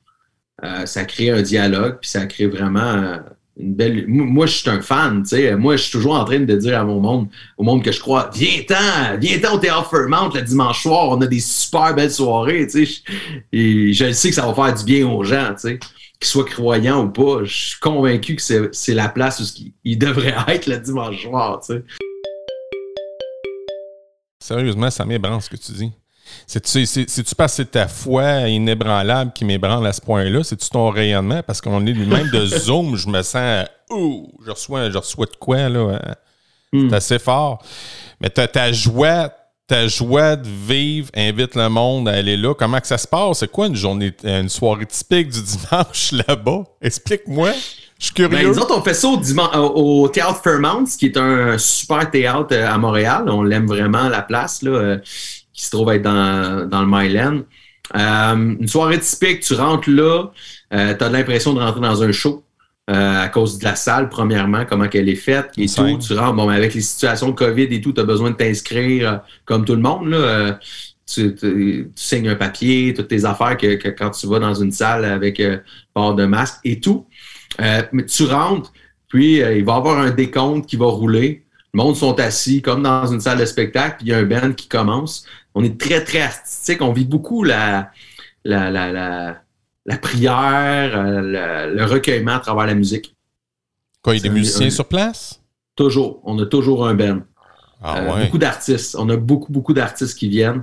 [0.64, 3.18] Euh, ça crée un dialogue, puis ça crée vraiment
[3.58, 5.56] Moi, je suis un fan, tu sais.
[5.56, 8.00] Moi, je suis toujours en train de dire à mon monde, au monde que je
[8.00, 12.66] crois, viens-t'en, viens-t'en au Théâtre Fairmount le dimanche soir, on a des super belles soirées,
[12.66, 13.02] tu sais.
[13.52, 15.78] Et je sais que ça va faire du bien aux gens, tu sais.
[16.20, 20.36] Qu'ils soient croyants ou pas, je suis convaincu que c'est la place où ils devraient
[20.48, 21.84] être le dimanche soir, tu sais.
[24.38, 25.92] Sérieusement, ça m'ébranle ce que tu dis.
[26.46, 30.42] C'est-tu c'est ta foi inébranlable qui m'ébranle à ce point-là?
[30.44, 31.42] C'est-tu ton rayonnement?
[31.42, 35.36] Parce qu'on est même de Zoom, je me sens Ouh, je reçois, je reçois de
[35.38, 36.00] quoi là?
[36.02, 36.14] Hein?
[36.72, 36.88] Hmm.
[36.88, 37.62] C'est assez fort.
[38.20, 39.30] Mais ta, ta joie,
[39.66, 42.54] ta joie de vivre invite le monde à aller là.
[42.54, 43.38] Comment que ça se passe?
[43.38, 46.64] C'est quoi une journée, une soirée typique du dimanche là-bas?
[46.80, 47.52] Explique-moi.
[47.98, 48.36] Je suis curieux.
[48.36, 52.70] Ben, nous autres, on fait ça au, Théâtre Fairmount, qui est un super théâtre euh,
[52.70, 53.24] à Montréal.
[53.28, 54.62] On l'aime vraiment, la place.
[54.62, 54.98] Là.
[55.56, 57.42] Qui se trouve être dans, dans le Myland.
[57.94, 60.26] Euh, une soirée typique, tu rentres là,
[60.74, 62.42] euh, tu as l'impression de rentrer dans un show.
[62.88, 65.98] Euh, à cause de la salle, premièrement, comment qu'elle est faite et tout.
[65.98, 69.22] Tu rentres, bon, avec les situations de COVID et tout, tu as besoin de t'inscrire
[69.44, 70.10] comme tout le monde.
[70.10, 70.60] Là.
[71.04, 75.04] Tu, tu, signes un papier, toutes tes affaires que, quand tu vas dans une salle
[75.04, 75.42] avec
[75.94, 77.08] port de masque et tout.
[77.58, 78.72] mais tu rentres,
[79.08, 81.44] puis il va y avoir un décompte qui va rouler.
[81.74, 84.22] Le monde sont assis comme dans une salle de spectacle, puis il y a un
[84.22, 86.82] band qui commence on est très, très artistique.
[86.82, 87.90] On vit beaucoup la,
[88.44, 89.40] la, la,
[89.86, 93.16] la, prière, euh, le, recueillement à travers la musique.
[94.02, 95.42] Quoi, il y a des musiciens sur place?
[95.74, 96.20] Toujours.
[96.24, 97.20] On a toujours un band.
[97.82, 98.96] Ah, euh, beaucoup d'artistes.
[98.98, 100.62] On a beaucoup, beaucoup d'artistes qui viennent.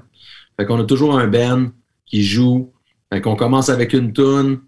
[0.57, 1.69] Fait qu'on a toujours un band
[2.05, 2.71] qui joue.
[3.11, 4.59] Fait qu'on commence avec une tune,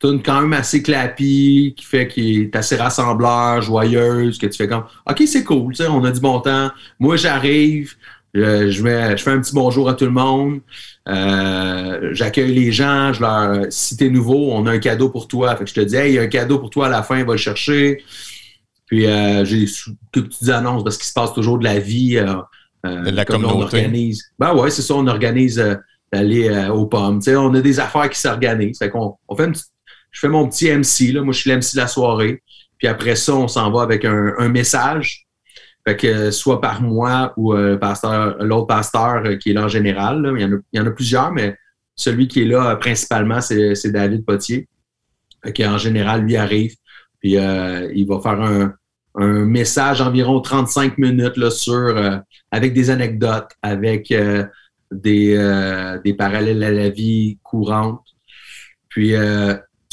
[0.00, 4.66] tune quand même assez clappy, qui fait qu'il est assez rassembleur, joyeuse, que tu fais
[4.66, 6.70] comme OK, c'est cool, on a du bon temps.
[6.98, 7.94] Moi, j'arrive,
[8.34, 10.60] je, je, fais un petit bonjour à tout le monde.
[11.08, 13.12] Euh, j'accueille les gens.
[13.12, 15.56] Je leur, si t'es nouveau, on a un cadeau pour toi.
[15.56, 17.02] Fait que je te dis, hey, il y a un cadeau pour toi à la
[17.02, 18.02] fin, va le chercher.
[18.86, 19.66] Puis euh, j'ai
[20.12, 22.18] toutes petites annonces parce qu'il se passe toujours de la vie.
[22.18, 23.56] Euh, de la communauté.
[23.56, 24.24] On organise.
[24.38, 25.62] Ben ouais, c'est ça, on organise
[26.12, 27.20] d'aller aux pommes.
[27.20, 28.78] sais on a des affaires qui s'organisent.
[28.78, 29.54] Fait qu'on on fait une
[30.10, 31.12] je fais mon petit MC.
[31.12, 31.22] Là.
[31.22, 32.42] Moi, je suis l'MC de la soirée.
[32.78, 35.26] Puis après ça, on s'en va avec un, un message
[35.94, 37.78] que soit par moi ou euh,
[38.40, 40.32] l'autre pasteur euh, qui est là en général.
[40.36, 41.56] Il, y en a, plusieurs, mais
[41.94, 44.68] celui qui est là euh, principalement, c'est David Potier.
[45.44, 46.74] Fait en général, lui arrive,
[47.18, 48.74] puis il va faire un,
[49.16, 51.34] message environ 35 minutes
[52.50, 54.14] avec des anecdotes, avec
[54.92, 58.04] des, des parallèles à la vie courante.
[58.90, 59.14] Puis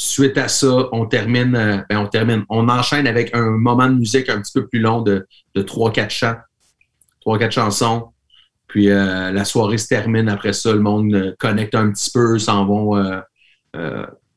[0.00, 3.94] Suite à ça, on termine, euh, ben, on termine, on enchaîne avec un moment de
[3.94, 6.36] musique un petit peu plus long de, de 3-4 chants,
[7.26, 8.08] 3-4 chansons.
[8.68, 12.38] Puis euh, la soirée se termine après ça, le monde euh, connecte un petit peu,
[12.38, 12.96] s'en vont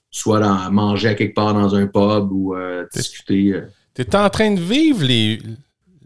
[0.09, 2.55] soit dans, manger à quelque part dans un pub ou
[2.93, 3.61] discuter.
[3.93, 5.39] Tu es en train de vivre les,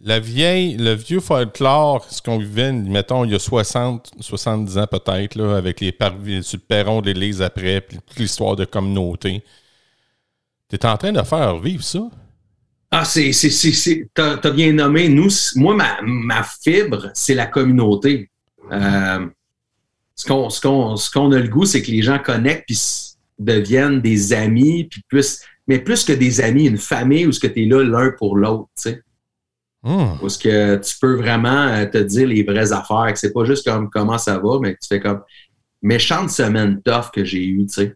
[0.06, 4.86] la vieille, le vieux folklore, ce qu'on vivait, mettons, il y a 60, 70 ans
[4.86, 5.92] peut-être, avec les
[6.44, 9.44] sur le de l'église après, puis toute l'histoire de communauté.
[10.70, 12.08] Tu es en train de faire vivre ça?
[12.92, 13.32] Ah, c'est,
[14.14, 15.10] t'as, bien nommé.
[15.10, 18.30] Nous, moi, ma, fibre, c'est la communauté.
[18.72, 19.26] Euh,
[20.14, 20.62] ce, qu'on, ce,
[21.12, 22.80] qu'on, a le goût, c'est que les gens connectent puis
[23.40, 25.04] deviennent des amis, puis
[25.68, 28.38] mais plus que des amis, une famille où ce que tu es là l'un pour
[28.38, 28.70] l'autre,
[29.86, 30.18] Hmm.
[30.20, 33.70] Parce que tu peux vraiment euh, te dire les vraies affaires, que c'est pas juste
[33.70, 35.22] comme comment ça va, mais que tu fais comme
[35.84, 37.96] méchante semaine tough que j'ai eue, tu sais.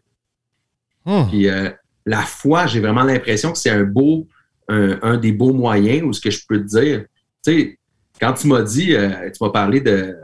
[1.04, 1.26] Hmm.
[1.28, 1.68] Puis euh,
[2.06, 4.28] la foi, j'ai vraiment l'impression que c'est un beau,
[4.68, 7.06] un, des beaux moyens ou ce que je peux te dire.
[7.44, 7.78] Tu sais,
[8.20, 10.16] quand tu m'as dit, euh, tu m'as parlé de,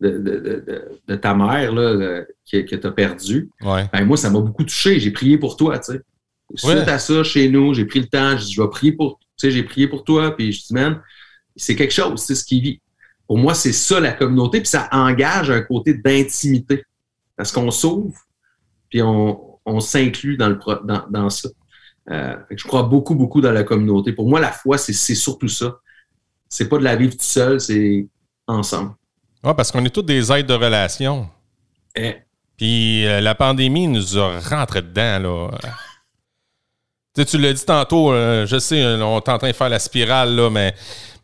[0.00, 5.00] de, ta mère là, que, que tu as perdue, ben, moi, ça m'a beaucoup touché.
[5.00, 6.00] J'ai prié pour toi, tu sais.
[6.54, 9.23] Suite à ça, chez nous, j'ai pris le temps, je, je vais prier pour tu
[9.36, 11.00] sais, j'ai prié pour toi, puis je dis, man,
[11.56, 12.80] c'est quelque chose, c'est ce qui vit.
[13.26, 16.84] Pour moi, c'est ça la communauté, puis ça engage un côté d'intimité.
[17.36, 18.16] Parce qu'on s'ouvre,
[18.90, 21.48] puis on, on s'inclut dans, le, dans, dans ça.
[22.10, 24.12] Euh, je crois beaucoup, beaucoup dans la communauté.
[24.12, 25.78] Pour moi, la foi, c'est surtout ça.
[26.48, 28.06] C'est pas de la vivre tout seul, c'est
[28.46, 28.92] ensemble.
[29.42, 31.28] Oui, parce qu'on est tous des aides de relation.
[31.96, 32.16] Eh.
[32.56, 35.50] Puis euh, la pandémie nous a rentré dedans, là
[37.22, 39.78] tu l'as dit tantôt, euh, je sais, euh, on est en train de faire la
[39.78, 40.74] spirale, là, mais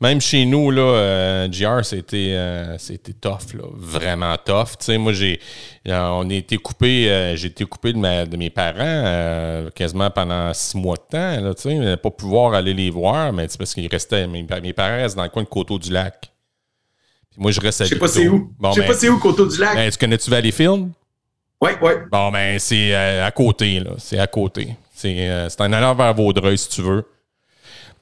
[0.01, 2.37] même chez nous, là, euh, GR, c'était,
[2.79, 4.79] c'était tough, là, vraiment tough.
[4.79, 5.41] Tu sais, moi, j'ai,
[5.87, 10.77] on a été coupé, j'ai été coupé de, ma, de mes parents quasiment pendant six
[10.77, 14.27] mois de temps, là, tu sais, pas pouvoir aller les voir, mais parce qu'ils restaient,
[14.27, 16.31] mes, parents restent dans le coin de Coteau du Lac.
[17.31, 18.53] Puis moi, je reste à Je sais pas c'est où.
[18.75, 19.75] je sais pas c'est où, Coteau du Lac.
[19.75, 20.89] Ben, tu connais-tu Valleyfield?
[21.61, 21.93] Oui, oui.
[22.11, 23.91] Bon, ben, c'est à côté, là.
[23.99, 24.69] C'est à côté.
[25.05, 27.05] Euh, c'est un allant vers Vaudreuil, si tu veux.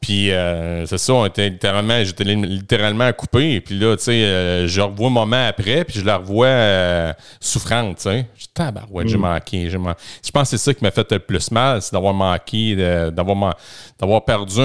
[0.01, 3.61] Puis euh, c'est ça, on était littéralement, j'étais littéralement coupé.
[3.61, 7.97] Puis là, tu sais, euh, je revois un moment après, puis je la revois souffrante,
[7.97, 8.27] tu sais.
[8.37, 9.21] Je tabarouette, j'ai mm.
[9.21, 9.69] manqué.
[9.69, 9.77] Je
[10.31, 12.77] pense que c'est ça qui m'a fait le plus mal, c'est d'avoir manqué,
[13.11, 13.57] d'avoir,
[13.99, 14.61] d'avoir perdu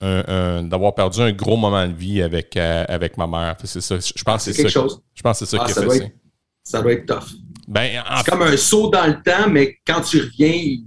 [0.00, 3.56] un, d'avoir perdu un gros moment de vie avec, avec ma mère.
[3.64, 3.96] C'est ça.
[3.98, 4.68] Je pense que c'est, ça.
[4.70, 4.98] Chose.
[5.14, 6.04] Je pense que c'est ça ah, qui a fait ça.
[6.64, 7.36] ça doit être tough.
[7.68, 10.78] Ben, c'est comme un saut dans le temps, mais quand tu reviens,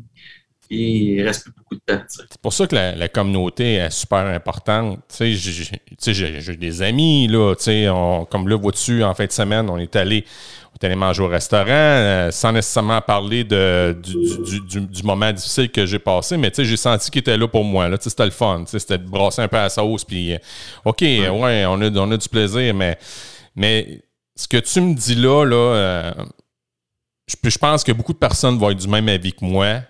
[0.69, 2.03] il reste plus beaucoup de temps.
[2.08, 4.99] C'est pour ça que la, communauté est super importante.
[5.19, 7.53] J'ai des amis, là,
[7.93, 10.25] on, comme là, vois-tu, en fin de semaine, on est allé,
[10.73, 15.86] on est allé manger au restaurant euh, sans nécessairement parler de, du, moment difficile que
[15.86, 17.89] j'ai passé, mais j'ai senti qu'il était là pour moi.
[17.99, 18.63] C'était le fun.
[18.65, 20.03] C'était de brasser un peu à la sauce.
[20.03, 20.38] Puis, euh,
[20.84, 22.97] OK, ouais, on, a, on, a, du plaisir, mais,
[23.56, 24.01] mais
[24.36, 26.12] ce que tu me dis là, là euh,
[27.25, 29.82] je, je pense que beaucoup de personnes vont être du même avis que moi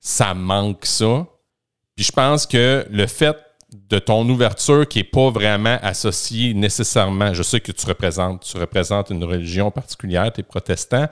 [0.00, 1.26] ça manque ça.
[1.96, 3.36] Puis je pense que le fait
[3.70, 8.56] de ton ouverture qui n'est pas vraiment associée nécessairement, je sais que tu représentes, tu
[8.56, 11.06] représentes une religion particulière, tu es protestant,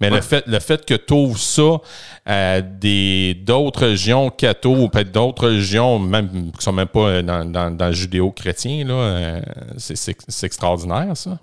[0.00, 1.80] mais le, fait, le fait que tu ouvres ça
[2.24, 7.44] à d'autres religions catho ou peut-être d'autres religions même, qui ne sont même pas dans,
[7.44, 9.40] dans, le judéo-chrétien, euh,
[9.78, 11.40] c'est extraordinaire ça.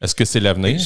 [0.00, 0.80] Est-ce que c'est l'avenir?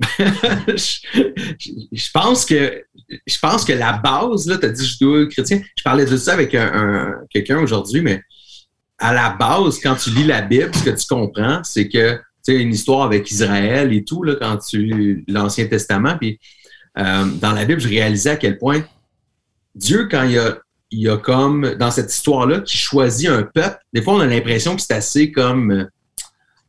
[0.68, 2.84] je, pense que
[3.26, 5.60] je pense que la base, là, tu as dit judéo chrétien.
[5.76, 8.22] Je parlais de ça avec un, quelqu'un aujourd'hui, mais
[8.98, 12.20] à la base, quand tu lis la Bible, ce que tu comprends, c'est que tu
[12.42, 16.38] sais, une histoire avec Israël et tout, là, quand tu l'Ancien Testament, puis
[16.98, 18.82] euh, dans la Bible, je réalisais à quel point
[19.74, 20.58] Dieu, quand il y a,
[20.90, 24.76] il a comme dans cette histoire-là, qui choisit un peuple, des fois on a l'impression
[24.76, 25.84] que c'est assez comme euh,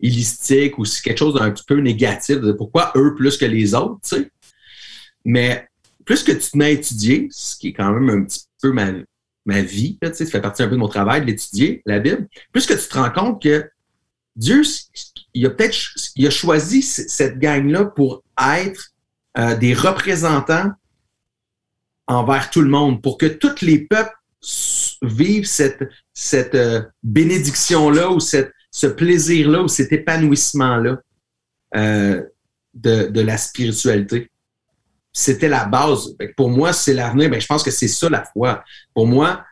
[0.01, 2.37] illistique ou c'est quelque chose d'un petit peu négatif.
[2.37, 4.31] De pourquoi eux plus que les autres, tu sais.
[5.23, 5.67] Mais
[6.05, 8.71] plus que tu te mets à étudier, ce qui est quand même un petit peu
[8.71, 8.91] ma,
[9.45, 11.99] ma vie, tu sais, ça fait partie un peu de mon travail de l'étudier, la
[11.99, 13.69] Bible, plus que tu te rends compte que
[14.35, 14.61] Dieu,
[15.33, 15.77] il a peut-être
[16.15, 18.91] il a choisi cette gang-là pour être
[19.37, 20.71] euh, des représentants
[22.07, 24.15] envers tout le monde, pour que tous les peuples
[25.01, 25.83] vivent cette,
[26.13, 30.97] cette euh, bénédiction-là ou cette, ce plaisir-là ou cet épanouissement-là
[31.75, 32.23] euh,
[32.73, 34.31] de, la spiritualité.
[35.11, 36.15] C'était la base.
[36.37, 37.29] Pour moi, c'est l'avenir.
[37.29, 38.63] Ben, je pense que c'est ça la foi.
[38.93, 39.43] Pour moi,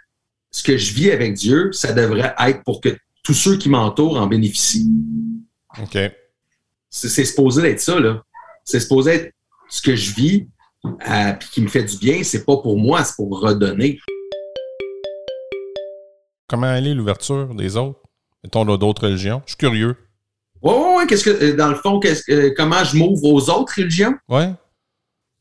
[0.49, 4.17] ce que je vis avec Dieu, ça devrait être pour que tous ceux qui m'entourent
[4.17, 4.89] en bénéficient.
[5.81, 5.97] OK.
[6.89, 8.23] C'est supposé être ça, là.
[8.63, 9.33] C'est supposé être
[9.69, 10.47] ce que je vis
[10.85, 12.23] euh, qui me fait du bien.
[12.23, 13.99] C'est pas pour moi, c'est pour redonner.
[16.47, 17.98] Comment aller l'ouverture des autres?
[18.43, 19.41] Mettons, d'autres religions.
[19.45, 19.95] Je suis curieux.
[20.61, 21.07] Oui, oui, oui.
[21.07, 24.15] Qu'est-ce que, euh, dans le fond, qu'est-ce, comment je m'ouvre aux autres religions?
[24.27, 24.43] Oui.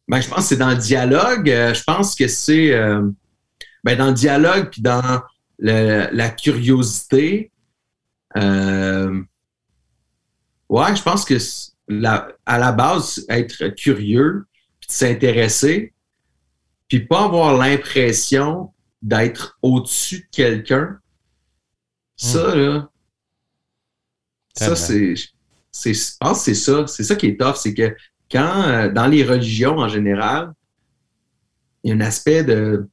[0.09, 1.51] Ben, je pense que c'est dans le dialogue.
[1.51, 3.03] Euh, je pense que c'est euh,
[3.85, 5.03] ben, dans le dialogue puis dans
[5.59, 7.53] le- la curiosité.
[8.37, 9.23] Euh,
[10.69, 11.37] ouais, je pense que
[11.89, 14.47] la- à la base, être curieux,
[14.81, 15.95] puis de s'intéresser,
[16.89, 20.99] puis pas avoir l'impression d'être au-dessus de quelqu'un.
[22.19, 22.91] Ça, là,
[24.55, 25.15] ça, c'est.
[25.17, 26.87] Je pense que c'est ça.
[26.87, 27.55] C'est ça qui est tough.
[27.57, 27.95] C'est que
[28.31, 30.53] quand, euh, dans les religions en général,
[31.85, 32.89] il y a un aspect de.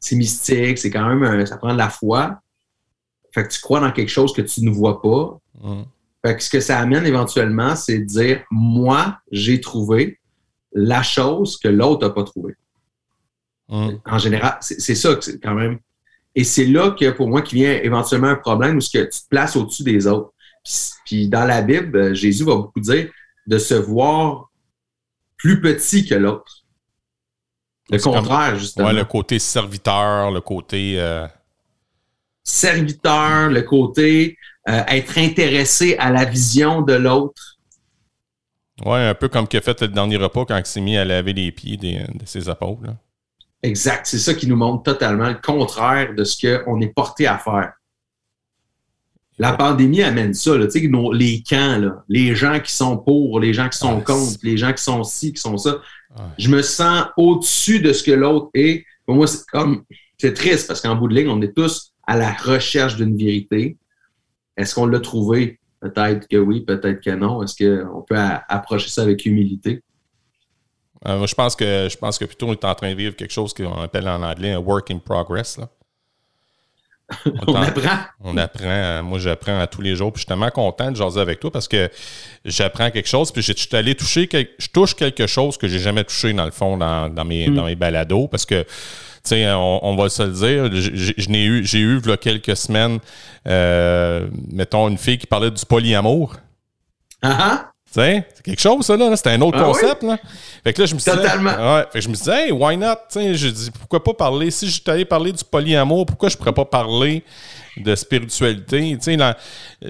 [0.00, 1.22] C'est mystique, c'est quand même.
[1.22, 2.40] un- ça prend de la foi.
[3.34, 5.38] Fait que tu crois dans quelque chose que tu ne vois pas.
[5.60, 5.82] Mm.
[6.24, 10.18] Fait que ce que ça amène éventuellement, c'est de dire moi, j'ai trouvé
[10.72, 12.54] la chose que l'autre n'a pas trouvée.
[13.68, 13.90] Mm.
[14.06, 15.78] En général, c'est c'est ça que c'est quand même.
[16.34, 19.20] Et c'est là que pour moi qui vient éventuellement un problème où ce que tu
[19.20, 20.32] te places au-dessus des autres.
[20.64, 23.10] Puis, puis dans la Bible, euh, Jésus va beaucoup dire
[23.46, 24.50] de se voir
[25.36, 26.64] plus petit que l'autre.
[27.90, 28.86] Le comme- contraire, justement.
[28.88, 30.98] Ouais, le côté serviteur, le côté.
[31.00, 31.26] euh,
[32.44, 34.36] Serviteur, le côté
[34.68, 37.58] euh, être intéressé à la vision de l'autre.
[38.84, 41.04] ouais, un peu comme qu'il a fait le dernier repas quand il s'est mis à
[41.04, 42.82] laver les pieds des- de ses apôtres.
[42.82, 42.96] là.
[43.62, 44.06] Exact.
[44.06, 47.72] C'est ça qui nous montre totalement le contraire de ce qu'on est porté à faire.
[49.38, 52.98] La pandémie amène ça, là, tu sais, nos- les camps, là, les gens qui sont
[52.98, 55.80] pour, les gens qui sont Ah, contre, les gens qui sont ci, qui sont ça.
[56.38, 58.84] Je me sens au-dessus de ce que l'autre est.
[59.06, 59.84] Pour moi, c'est comme
[60.18, 63.78] c'est triste parce qu'en bout de ligne, on est tous à la recherche d'une vérité.
[64.56, 65.58] Est-ce qu'on l'a trouvé?
[65.80, 67.42] Peut-être que oui, peut-être que non.
[67.42, 68.16] Est-ce qu'on peut
[68.48, 69.82] approcher ça avec humilité?
[71.06, 73.16] Euh, moi, je pense que je pense que plutôt on est en train de vivre
[73.16, 75.58] quelque chose qu'on appelle en anglais un work in progress.
[75.58, 75.68] là.
[77.46, 77.98] On apprend.
[78.20, 80.96] On apprend, euh, moi j'apprends à tous les jours, puis je suis tellement content de
[80.96, 81.90] jaser avec toi parce que
[82.44, 86.04] j'apprends quelque chose, puis je suis allé toucher, je touche quelque chose que j'ai jamais
[86.04, 87.54] touché dans le fond dans, dans mes, Mm.
[87.54, 88.68] dans mes balados parce que, tu
[89.24, 92.98] sais, on, on va se le dire, j'ai eu, j'ai eu, quelques semaines,
[93.46, 96.36] euh, mettons, une fille qui parlait du polyamour.
[97.20, 97.71] Ah ah!
[97.71, 99.14] Tu sais, c'est quelque chose, ça, là.
[99.16, 100.18] C'était un autre Ah concept, là.
[100.64, 101.16] Fait que là, je me suis dit.
[101.16, 101.50] Totalement.
[101.50, 101.84] Ouais.
[101.92, 102.94] Fait que je me suis dit, hey, why not?
[103.10, 104.50] Tu sais, je dis, pourquoi pas parler?
[104.50, 107.22] Si j'étais allé parler du polyamour, pourquoi je pourrais pas parler
[107.76, 108.96] de spiritualité?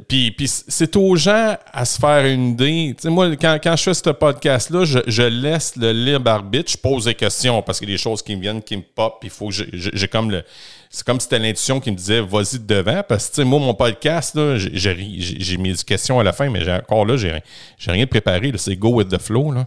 [0.09, 0.35] Puis,
[0.69, 2.95] c'est aux gens à se faire une idée.
[3.05, 6.71] Moi, quand, quand je fais ce podcast-là, je, je laisse le libre arbitre.
[6.73, 8.83] Je pose des questions parce qu'il y a des choses qui me viennent, qui me
[8.83, 9.19] pop.
[9.23, 10.43] Il faut que j'ai- comme le.
[10.95, 13.03] C'est comme si c'était l'intuition qui me disait vas-y de devant.
[13.09, 17.17] Parce que, moi, mon podcast, j'ai- j'ai mes questions à la fin, mais encore là,
[17.17, 17.41] j'ai rien-
[17.79, 18.53] j'ai rien préparé.
[18.57, 19.53] C'est go with the flow.
[19.53, 19.67] Là.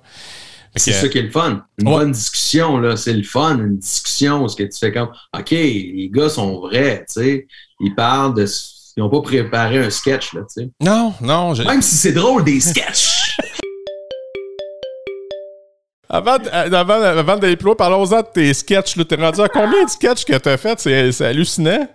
[0.77, 1.65] C'est ça qui est le fun.
[1.79, 1.93] Une Ouais.
[1.95, 3.57] bonne discussion, là, c'est le fun.
[3.59, 7.47] Une discussion où ce que tu fais comme OK, les gars sont vrais, tu sais.
[7.79, 8.45] Ils parlent de.
[8.97, 10.69] Ils n'ont pas préparé un sketch, là, tu sais.
[10.81, 11.53] Non, non.
[11.53, 13.37] j'ai- Même si c'est drôle, des sketchs.
[16.07, 18.95] Avant, euh, avant, avant d'aller plus loin, parlons-en de tes sketchs.
[18.95, 19.03] là.
[19.05, 20.79] T'es rendu à combien de sketchs que t'as fait?
[20.79, 21.87] C'est hallucinant.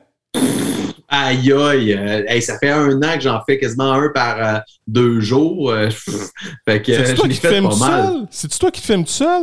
[1.08, 1.92] aïe, aïe.
[1.94, 5.70] euh, hey, ça fait un an que j'en fais quasiment un par euh, deux jours.
[5.70, 5.88] euh,
[6.68, 8.04] fait que euh, C'est je toi l'ai qui te fait filmes pas tout mal.
[8.04, 8.26] seul?
[8.30, 9.42] C'est toi qui te filmes tout seul?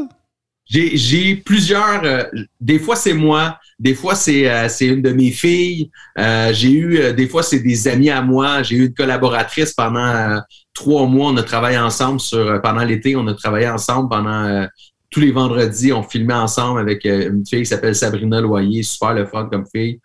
[0.69, 2.03] J'ai, plusieurs.
[2.03, 2.23] euh,
[2.60, 3.58] des fois, c'est moi.
[3.80, 5.89] Des fois, c'est, euh, une de mes filles.
[6.19, 6.97] Euh, j'ai eu.
[6.99, 8.63] euh, des fois, c'est des amis à moi.
[8.63, 10.39] J'ai eu une collaboratrice pendant euh,
[10.73, 11.32] trois mois.
[11.32, 12.38] On a travaillé ensemble sur.
[12.39, 14.67] euh, pendant l'été, on a travaillé ensemble pendant.
[15.10, 19.25] tous les vendredis, on filmait ensemble avec une fille qui s'appelle Sabrina Loyer, super le
[19.25, 20.01] fun comme fille.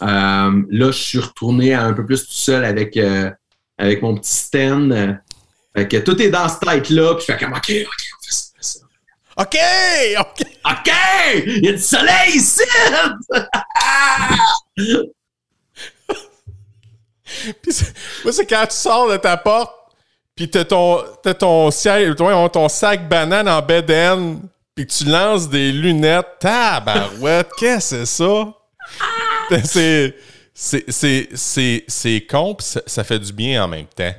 [0.00, 2.98] Là, je suis retourné un peu plus tout seul avec,
[3.78, 5.20] avec mon petit Sten.
[5.76, 7.14] Fait que tout est dans cette tête-là.
[7.14, 8.44] Puis je fais comme, OK, OK, on fait ça.
[8.54, 8.80] on fait ça.
[9.36, 9.56] OK!
[10.18, 10.42] OK!
[10.64, 10.90] OK!
[11.46, 12.62] Il y a du soleil ici!
[17.62, 17.72] Puis
[18.22, 19.74] moi, c'est quand tu sors de ta porte,
[20.36, 24.40] puis t'as ton, t'as ton, ciel- ton, ton sac banane en bedaine,
[24.74, 26.38] puis tu lances des lunettes.
[26.40, 28.54] Tabarouette, qu'est-ce que c'est ça?
[29.64, 30.16] C'est,
[30.54, 34.14] c'est, c'est, c'est, c'est con, puis ça, ça fait du bien en même temps.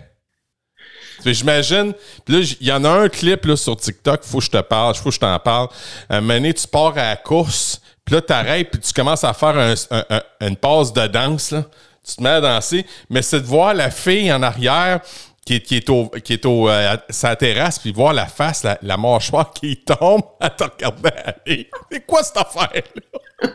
[1.24, 1.94] J'imagine.
[2.26, 4.62] Puis là, il y en a un clip là, sur TikTok, faut que je te
[4.62, 5.68] parle, faut que je t'en parle.
[6.10, 9.34] Un moment donné, tu pars à la course, puis là, t'arrêtes, puis tu commences à
[9.34, 11.52] faire un- un- un- une passe de danse.
[11.52, 11.64] Là.
[12.08, 15.00] Tu te mets à danser, mais c'est de voir la fille en arrière
[15.46, 18.64] qui est, qui est au, qui est au, euh, sa terrasse, puis voir la face,
[18.64, 21.70] la, la mâchoire qui tombe à te regarder aller.
[21.92, 23.50] C'est quoi cette affaire-là?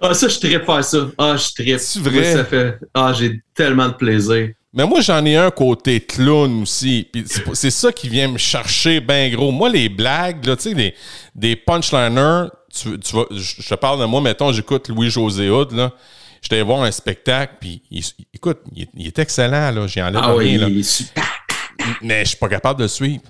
[0.00, 0.98] Ah, ça, je trippe faire ça.
[1.16, 1.78] Ah, je trippe.
[1.78, 2.32] C'est vrai?
[2.34, 2.78] Ça fait...
[2.92, 4.50] Ah, j'ai tellement de plaisir.
[4.76, 7.08] Mais moi, j'en ai un côté clown aussi.
[7.12, 9.52] Puis c'est ça qui vient me chercher bien gros.
[9.52, 10.94] Moi, les blagues, là, tu sais, des,
[11.34, 15.92] des punchliners, tu, tu vas, je te parle de moi, mettons, j'écoute Louis-José Hood, là.
[16.42, 18.04] J'étais voir un spectacle, puis il-
[18.34, 19.86] écoute, il, est- il est excellent, là.
[19.86, 20.68] J'y enlève Ah oui, rien, là.
[20.68, 21.24] il est super.
[22.02, 23.22] Mais je suis pas capable de le suivre.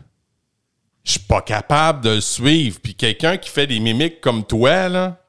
[1.05, 2.78] je suis pas capable de le suivre.
[2.82, 5.20] Puis quelqu'un qui fait des mimiques comme toi, là,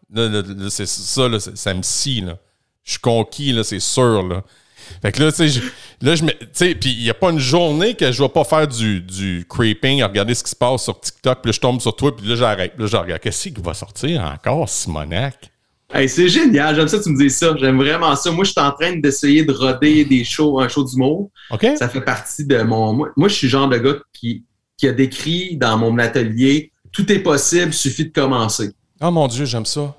[0.69, 2.37] c'est ça, là, ça me scie, là.
[2.85, 4.41] Je suis conquis, là, c'est sûr, là.
[5.01, 5.61] Fait que là, tu sais,
[6.01, 6.31] là, je me.
[6.31, 9.01] Tu sais, puis il n'y a pas une journée que je vais pas faire du,
[9.01, 11.95] du creeping, à regarder ce qui se passe sur TikTok, puis là, je tombe sur
[11.95, 12.73] toi, puis là, j'arrête.
[12.77, 13.21] Là, je regarde.
[13.21, 15.51] Qu'est-ce qui va sortir encore, Simonac?
[15.93, 17.55] Hey, c'est génial, j'aime ça que tu me dises ça.
[17.57, 18.31] J'aime vraiment ça.
[18.31, 21.29] Moi, je suis en train d'essayer de roder des shows, un show d'humour.
[21.51, 21.67] OK.
[21.77, 22.93] Ça fait partie de mon.
[22.93, 24.43] Moi, moi, je suis le genre de gars qui,
[24.77, 28.71] qui a décrit dans mon atelier tout est possible, suffit de commencer.
[29.01, 29.93] Oh mon Dieu, j'aime ça.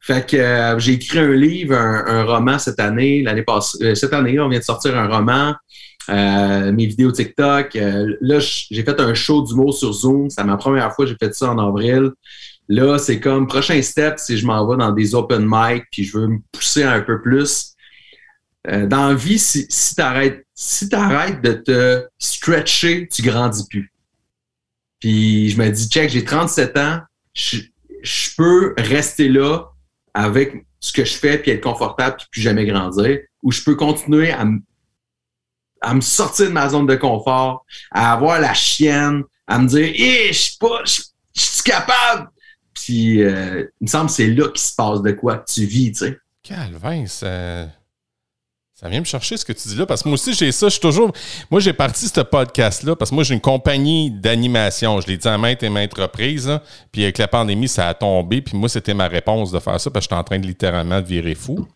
[0.00, 3.78] Fait que euh, j'ai écrit un livre, un, roman cette année, l'année passée.
[3.82, 5.54] Euh, cette année, on vient de sortir un roman.
[6.08, 7.74] Euh, mes vidéos TikTok.
[7.74, 10.30] là, j'ai fait un show d'humour sur Zoom.
[10.30, 12.10] C'est ma première fois que j'ai fait ça en avril.
[12.68, 16.16] Là, c'est comme prochain step, si je m'en vais dans des open mic, puis je
[16.16, 17.74] veux me pousser un peu plus.
[18.66, 23.92] dans la vie, si, si tu arrêtes, si de te stretcher, tu grandis plus.
[25.00, 27.00] Puis je me dis, check, j'ai 37 ans,
[27.34, 27.58] je,
[28.02, 29.69] je peux rester là,
[30.14, 33.74] avec ce que je fais puis être confortable puis plus jamais grandir, ou je peux
[33.74, 34.44] continuer à,
[35.94, 40.28] me sortir de ma zone de confort, à avoir la chienne, à me dire, hé,
[40.28, 41.02] je suis pas, je
[41.34, 42.30] suis capable.
[42.74, 45.92] Puis, euh, il me semble que c'est là qu'il se passe de quoi tu vis,
[45.92, 46.18] tu sais.
[46.42, 47.68] Calvin, ça
[48.80, 50.68] ça vient me chercher ce que tu dis là, parce que moi aussi, j'ai ça.
[50.68, 51.12] Je suis toujours.
[51.50, 55.02] Moi, j'ai parti ce podcast-là parce que moi, j'ai une compagnie d'animation.
[55.02, 56.50] Je l'ai dit à maintes et maintes reprises.
[56.90, 58.40] puis avec la pandémie, ça a tombé.
[58.40, 61.02] Puis moi, c'était ma réponse de faire ça parce que j'étais en train de littéralement
[61.02, 61.68] virer fou.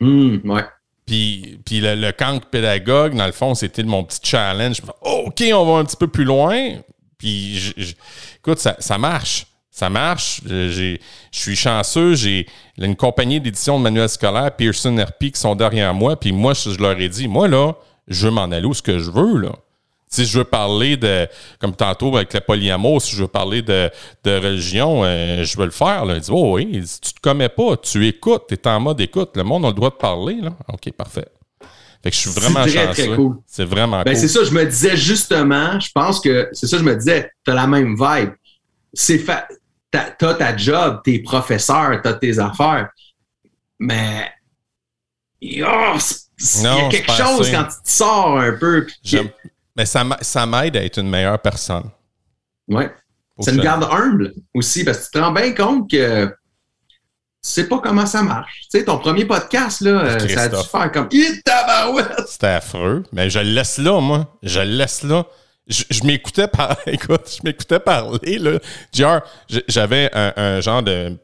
[0.00, 0.64] Mmh, ouais.
[1.04, 4.80] Puis, puis le, le camp pédagogue, dans le fond, c'était mon petit challenge.
[5.02, 6.70] OK, on va un petit peu plus loin.
[7.18, 7.74] Puis,
[8.38, 9.46] écoute, ça, ça marche
[9.76, 10.40] ça marche.
[10.46, 10.96] Je
[11.30, 12.14] suis chanceux.
[12.14, 12.46] J'ai
[12.78, 16.18] une compagnie d'édition de manuels scolaires, Pearson RP, qui sont derrière moi.
[16.18, 17.74] Puis moi, je, leur ai dit, moi, là,
[18.08, 19.52] je veux m'en aller où ce que je veux, là.
[20.08, 23.90] Si je veux parler de, comme tantôt avec la polyamour, si je veux parler de,
[24.24, 26.06] religion, euh, je veux le faire.
[26.06, 26.14] Là.
[26.14, 29.36] Il dit, oh oui, tu te commets pas, tu écoutes, tu es en mode écoute,
[29.36, 30.38] le monde a le droit de parler.
[30.40, 30.52] Là.
[30.72, 31.26] OK, parfait.
[32.02, 33.06] Fait que je suis vraiment très, chanceux.
[33.08, 33.36] Très cool.
[33.46, 34.16] C'est vraiment ben, cool.
[34.16, 37.50] C'est ça, je me disais justement, je pense que c'est ça, je me disais, tu
[37.50, 38.30] as la même vibe.
[38.94, 39.44] C'est fait
[40.18, 42.90] t'as ta job, t'es professeur, t'as tes affaires.
[43.78, 44.30] Mais
[45.40, 45.96] il y a
[46.90, 48.86] quelque chose quand tu te sors un peu.
[49.76, 51.90] Mais ça m'aide à être une meilleure personne.
[52.68, 52.84] Oui.
[53.40, 57.68] Ça me garde humble aussi parce que tu te rends bien compte que tu sais
[57.68, 58.62] pas comment ça marche.
[58.62, 61.08] Tu sais, ton premier podcast, là, euh, ça a dû faire comme
[62.26, 63.04] C'était affreux.
[63.12, 64.36] Mais je le laisse là, moi.
[64.42, 65.26] Je le laisse là
[65.66, 68.58] je, m'écoutais par écoute, je m'écoutais parler là.
[69.68, 71.16] j'avais un, genre de,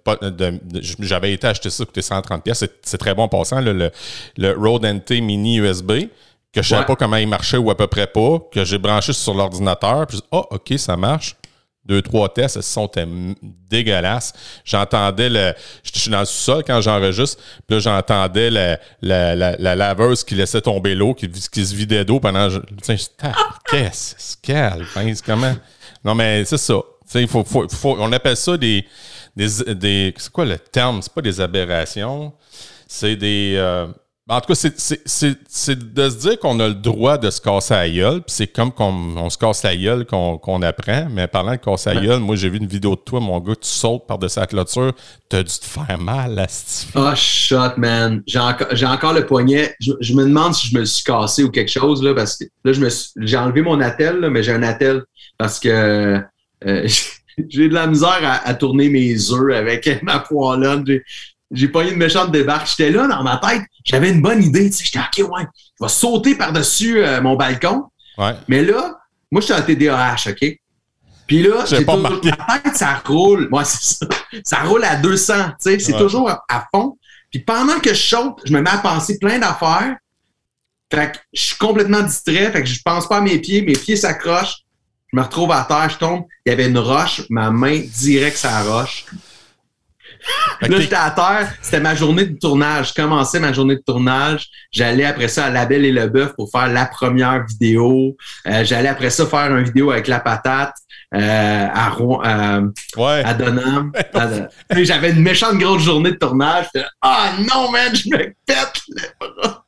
[0.98, 3.90] j'avais été acheter ça coûtait 130 pièces, c'est très bon en passant le,
[4.36, 5.92] le Rode NT mini USB
[6.52, 9.12] que je savais pas comment il marchait ou à peu près pas, que j'ai branché
[9.14, 11.36] sur l'ordinateur, puis oh OK, ça marche
[11.84, 12.88] deux, trois tests, elles sont
[13.68, 14.32] dégueulasses.
[14.64, 15.52] J'entendais le.
[15.82, 20.34] Je suis dans le sous-sol quand j'enregistre, puis là, j'entendais la, la, la, laveuse qui
[20.34, 22.48] laissait tomber l'eau, qui, se vidait d'eau pendant.
[22.82, 25.56] Qu'est-ce que comment?
[26.04, 26.80] Non, mais c'est ça.
[27.14, 28.86] Il faut, faut, faut, on appelle ça des.
[29.34, 31.02] des, des c'est quoi le terme?
[31.02, 32.32] C'est pas des aberrations.
[32.86, 33.54] C'est des.
[33.56, 33.88] Euh,
[34.28, 37.90] en tout cas, c'est de se dire qu'on a le droit de se casser la
[37.90, 41.08] gueule, puis c'est comme qu'on on se casse la gueule qu'on apprend.
[41.10, 43.56] Mais parlant de casser la gueule, moi, j'ai vu une vidéo de toi, mon gars,
[43.56, 44.92] tu sautes par-dessus la clôture,
[45.28, 46.46] t'as dû te faire mal, là,
[46.94, 48.22] Oh, shot, man.
[48.26, 49.74] J'ai encore, le poignet.
[49.80, 52.88] Je, me demande si je me suis cassé ou quelque chose, là, parce que là,
[53.16, 55.02] j'ai enlevé mon attel, là, mais j'ai un attel
[55.36, 56.22] parce que
[56.64, 56.88] euh,
[57.48, 60.84] j'ai de la misère à, à, tourner mes œufs avec ma poêlonne
[61.52, 62.66] j'ai pas eu une méchante débarque.
[62.68, 64.70] J'étais là dans ma tête, j'avais une bonne idée.
[64.70, 65.46] Tu sais, j'étais OK, ouais,
[65.78, 67.84] je vais sauter par-dessus euh, mon balcon.
[68.18, 68.34] Ouais.
[68.48, 68.98] Mais là,
[69.30, 70.58] moi, je suis en TDAH, OK?
[71.26, 73.48] Puis là, j'ai pas ma tête, ça roule.
[73.50, 74.06] Moi, c'est ça.
[74.44, 76.96] Ça roule à 200, tu sais, c'est toujours à, fond.
[77.30, 79.94] Puis pendant que je saute, je me mets à penser plein d'affaires.
[80.90, 83.74] Fait que je suis complètement distrait, fait que je pense pas à mes pieds, mes
[83.74, 84.62] pieds s'accrochent.
[85.12, 86.24] Je me retrouve à terre, je tombe.
[86.46, 89.04] Il y avait une roche, ma main direct sur la roche.
[90.60, 91.52] Là, j'étais à terre.
[91.60, 92.90] C'était ma journée de tournage.
[92.90, 94.48] Je commençais ma journée de tournage.
[94.70, 98.16] J'allais après ça à La Belle et le Bœuf pour faire la première vidéo.
[98.46, 100.74] Euh, j'allais après ça faire une vidéo avec la patate.
[101.14, 103.22] Euh, à Rouen, euh, ouais.
[103.22, 103.92] à Donham.
[104.76, 106.68] J'avais une méchante grosse journée de tournage.
[107.02, 109.62] Ah non, man, je me pète les bras.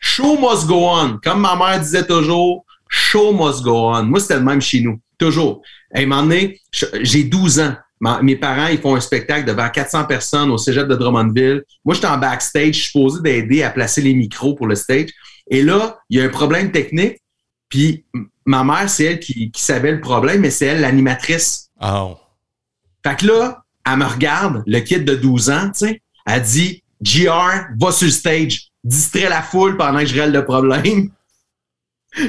[0.00, 1.18] Show must go on.
[1.22, 4.02] Comme ma mère disait toujours, show must go on.
[4.02, 5.00] Moi, c'était le même chez nous.
[5.16, 5.62] Toujours.
[5.94, 7.76] À un moment donné, j'ai 12 ans
[8.22, 11.62] mes parents, ils font un spectacle devant 400 personnes au cégep de Drummondville.
[11.84, 15.10] Moi, j'étais en backstage, je suis supposé d'aider à placer les micros pour le stage.
[15.50, 17.18] Et là, il y a un problème technique.
[17.68, 18.04] Puis
[18.44, 21.70] ma mère, c'est elle qui, qui savait le problème, mais c'est elle l'animatrice.
[21.80, 22.16] Oh.
[23.04, 26.82] Fait que là, elle me regarde, le kid de 12 ans, tu sais, elle dit
[27.02, 31.10] JR, va sur le stage, distrait la foule pendant que je règle le problème.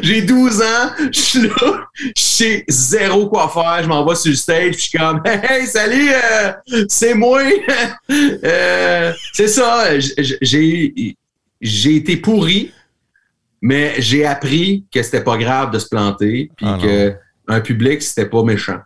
[0.01, 4.31] J'ai 12 ans, je suis là, je sais zéro quoi faire, je m'en vais sur
[4.31, 6.51] le stage, puis je suis comme Hey, salut, euh,
[6.89, 7.41] c'est moi!
[8.09, 11.15] Euh, c'est ça, j'ai
[11.61, 12.71] j'ai été pourri,
[13.61, 17.15] mais j'ai appris que c'était pas grave de se planter, puis Ah, que
[17.47, 18.79] un public, c'était pas méchant.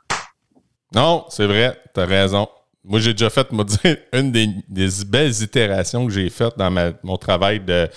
[0.94, 2.48] Non, c'est vrai, t'as raison.
[2.84, 6.72] Moi, j'ai déjà fait, moi, dire, une des, des belles itérations que j'ai faites dans
[6.72, 7.90] ma- mon travail de-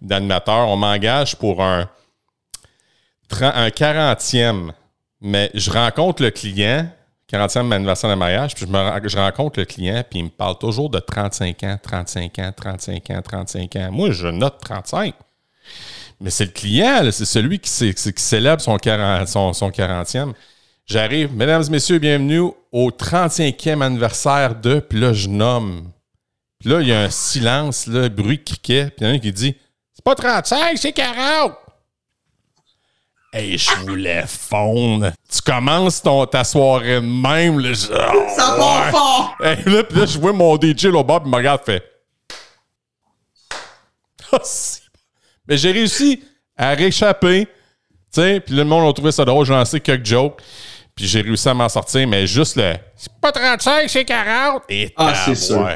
[0.00, 0.68] d'animateur.
[0.68, 1.88] On m'engage pour un,
[3.30, 4.70] un 40e,
[5.20, 6.88] mais je rencontre le client,
[7.30, 10.98] 40e anniversaire de mariage, puis je, rencontre le client, puis il me parle toujours de
[10.98, 13.88] 35 ans, 35 ans, 35 ans, 35 ans.
[13.92, 15.14] Moi, je note 35.
[16.20, 20.32] Mais c'est le client, c'est celui qui, célèbre son, 40, son, son 40e.
[20.86, 25.90] J'arrive, mesdames et messieurs, bienvenue au 35e anniversaire de, puis là, je nomme.
[26.58, 29.12] Puis là, il y a un silence, là, bruit de criquet, puis il y en
[29.12, 29.54] a un qui dit
[29.92, 31.52] C'est pas 35, c'est 40.
[33.32, 35.10] Hey, je voulais fondre.
[35.30, 37.72] Tu commences ton, ta soirée de même, là.
[37.74, 38.90] je- oh, Ça part ouais.
[38.90, 39.36] fort!
[39.42, 41.62] Hey, là, puis là, je vois mon DJ là, au bas, puis il me regarde,
[41.64, 41.82] fait.
[44.42, 44.80] Si.
[45.46, 46.22] Mais j'ai réussi
[46.56, 47.50] à réchapper, tu
[48.20, 50.40] sais, puis le monde a trouvé ça drôle, j'ai lancé quelques jokes,
[50.94, 52.74] puis j'ai réussi à m'en sortir, mais juste le.
[52.96, 54.62] C'est pas 35, c'est 40.
[54.68, 55.66] Et Ah, c'est sûr.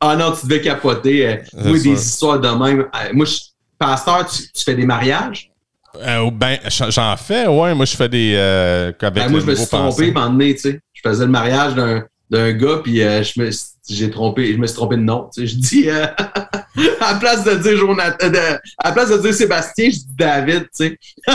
[0.00, 1.26] Ah non, tu devais capoter.
[1.26, 1.92] euh, moi, sûr.
[1.94, 2.80] des histoires de même.
[2.80, 3.36] Euh, moi, je,
[3.78, 5.50] pasteur, tu, tu fais des mariages?
[5.96, 7.74] Euh, ben, j'en fais, ouais.
[7.74, 8.34] Moi, je fais des.
[8.36, 10.80] euh, avec Ben, moi, je me suis trompé, donné, tu sais.
[10.92, 13.50] Je faisais le mariage d'un, d'un gars, puis euh, je me
[13.88, 15.28] j'ai trompé, je me suis trompé de nom.
[15.34, 16.06] Tu sais, je dis, euh,
[17.00, 20.06] à la place de dire Jonathan, de- à la place de dire Sébastien, je dis
[20.16, 20.98] David, tu sais.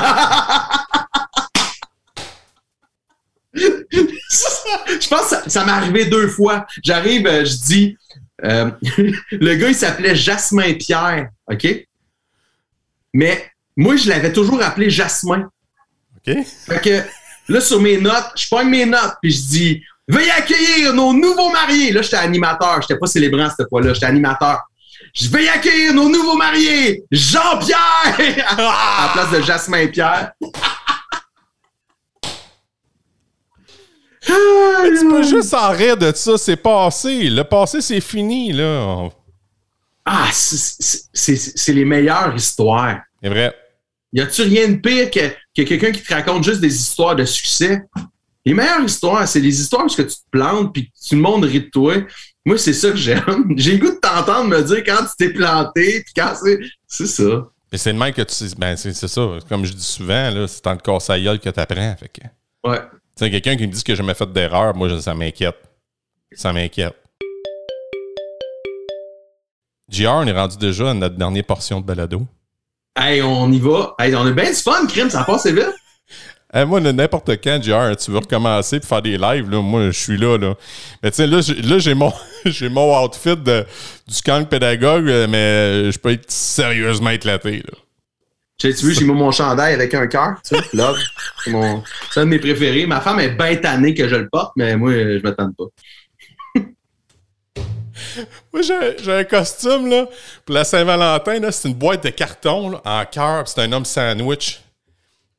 [3.53, 6.66] je pense que ça, ça m'est arrivé deux fois.
[6.84, 7.97] J'arrive, je dis,
[8.43, 8.72] euh,
[9.32, 11.86] le gars, il s'appelait Jasmin Pierre, OK?
[13.14, 13.49] Mais
[13.80, 15.50] moi, je l'avais toujours appelé Jasmin.
[16.18, 16.36] OK?
[16.68, 17.02] Fait que
[17.48, 21.50] là, sur mes notes, je pogne mes notes, puis je dis Veuillez accueillir nos nouveaux
[21.50, 21.94] mariés.
[21.94, 24.60] Là, j'étais animateur, j'étais pas célébrant cette fois-là, j'étais animateur.
[25.14, 28.18] Je vais accueillir nos nouveaux mariés, Jean-Pierre,
[28.50, 30.34] à la place de Jasmin Pierre.
[34.22, 37.30] Tu peux juste en rire de ça, c'est passé.
[37.30, 39.10] Le passé, c'est fini, là.
[40.06, 43.00] Ah, c'est les meilleures histoires.
[43.24, 43.56] C'est vrai.
[44.14, 47.26] Y a-tu rien de pire que, que quelqu'un qui te raconte juste des histoires de
[47.26, 47.82] succès?
[48.45, 51.43] Les meilleures histoires, c'est les histoires où tu te plantes puis que tout le monde
[51.45, 51.95] rit de toi.
[52.45, 53.53] Moi, c'est ça que j'aime.
[53.57, 56.60] J'ai le goût de t'entendre me dire quand tu t'es planté puis quand c'est.
[56.88, 57.47] C'est ça.
[57.72, 58.55] Mais c'est le même que tu.
[58.57, 59.30] Ben, c'est ça.
[59.47, 61.95] Comme je dis souvent, c'est dans le corps sa gueule que tu apprends.
[61.99, 62.22] Fait que.
[62.22, 62.80] Tu Ouais.
[63.16, 65.57] sais, quelqu'un qui me dit que j'ai jamais fait d'erreur, moi, ça m'inquiète.
[66.32, 66.95] Ça m'inquiète.
[69.89, 72.26] JR, on est rendu déjà à notre dernière portion de balado.
[72.96, 73.96] Hey, on y va.
[74.00, 75.70] Hey, on a bien du fun, crime, ça passe vite.
[76.54, 79.92] Eh, moi, n'importe quand, JR, tu veux recommencer et faire des lives, là, moi, je
[79.92, 80.38] suis là.
[80.38, 80.56] là.
[81.04, 82.12] Mais tu sais, là, j'ai- mon,
[82.72, 83.66] mon outfit de,
[84.08, 87.58] du camp pédagogue, euh, mais je peux être sérieusement éclaté.
[87.58, 87.78] Là.
[88.62, 90.94] J'ai tu vu, j'ai mis mon chandail avec un cœur, tu sais, là.
[91.46, 91.84] C'est mon-
[92.16, 92.86] un de mes préférés.
[92.88, 95.66] Ma femme est bien tannée que je le porte, mais moi, je me tente pas.
[98.54, 100.08] Moi, j'ai un costume, là.
[100.45, 104.62] Pour la Saint-Valentin, là, c'est une boîte de carton, en cœur, c'est un homme sandwich.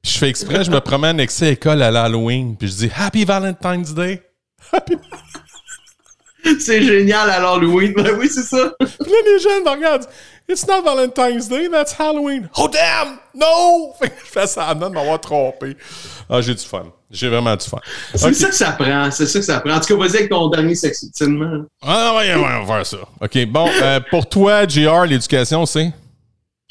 [0.02, 2.90] Je fais exprès, je me promène avec ça à l'école à l'Halloween, puis je dis
[2.96, 4.22] Happy Valentine's Day.
[6.61, 7.93] C'est génial à l'Halloween.
[7.95, 8.72] Ben oui, c'est ça.
[8.78, 10.07] Puis là, les jeunes me regardent.
[10.49, 12.49] It's not Valentine's Day, that's Halloween.
[12.57, 13.18] Oh damn!
[13.34, 13.95] No!
[14.03, 15.76] Je fais ça de m'avoir trompé.
[16.28, 16.86] Ah, j'ai du fun.
[17.09, 17.78] J'ai vraiment du fun.
[18.14, 19.11] C'est ça que ça prend.
[19.12, 19.74] C'est ça que ça prend.
[19.74, 21.64] En tout cas, vas-y avec ton dernier sexuellement.
[21.82, 23.09] Ah, ouais, ouais, on va faire ça.
[23.20, 25.93] OK, bon, euh, pour toi, JR, l'éducation, c'est?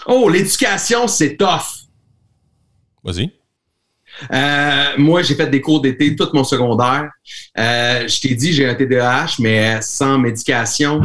[0.06, 1.88] Oh, l'éducation, c'est tough.
[3.04, 3.32] Vas-y.
[4.32, 7.10] Euh, moi, j'ai fait des cours d'été tout mon secondaire.
[7.58, 11.02] Euh, je t'ai dit, j'ai un TDAH, mais sans médication.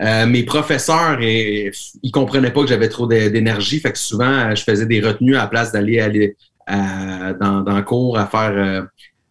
[0.00, 1.70] Euh, mes professeurs, et,
[2.02, 3.80] ils comprenaient pas que j'avais trop d'é- d'énergie.
[3.80, 6.36] Fait que souvent, je faisais des retenues à la place d'aller aller
[6.68, 8.86] dans, dans le cours à faire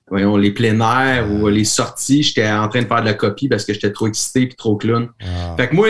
[0.07, 2.23] voyons, les plein air ou les sorties.
[2.23, 4.75] J'étais en train de faire de la copie parce que j'étais trop excité et trop
[4.75, 5.09] clown.
[5.21, 5.55] Ah.
[5.57, 5.87] Fait que moi,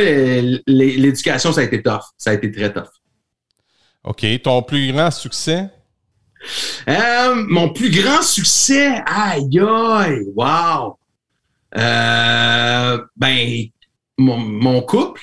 [0.68, 2.02] l'éducation, ça a été tough.
[2.18, 2.90] Ça a été très tough.
[4.04, 5.70] OK, ton plus grand succès?
[6.88, 10.98] Euh, mon plus grand succès, aïe aïe, wow.
[11.78, 13.66] Euh, ben,
[14.18, 15.22] mon, mon couple.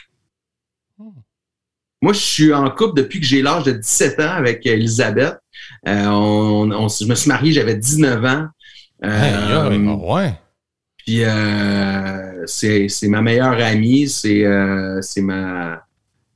[2.00, 5.38] Moi, je suis en couple depuis que j'ai l'âge de 17 ans avec Elisabeth.
[5.86, 8.46] on, je me suis marié, j'avais 19 ans.
[10.12, 10.34] ouais.
[10.96, 11.22] Puis
[12.46, 14.44] c'est ma meilleure amie, c'est
[15.18, 15.82] ma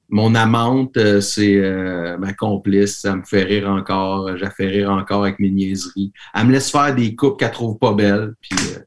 [0.08, 3.00] mon amante, euh, c'est euh, ma complice.
[3.00, 4.36] Ça me fait rire encore.
[4.36, 6.12] J'ai fait rire encore avec mes niaiseries.
[6.34, 8.34] Elle me laisse faire des coupes qu'elle trouve pas belles.
[8.40, 8.80] Puis, euh,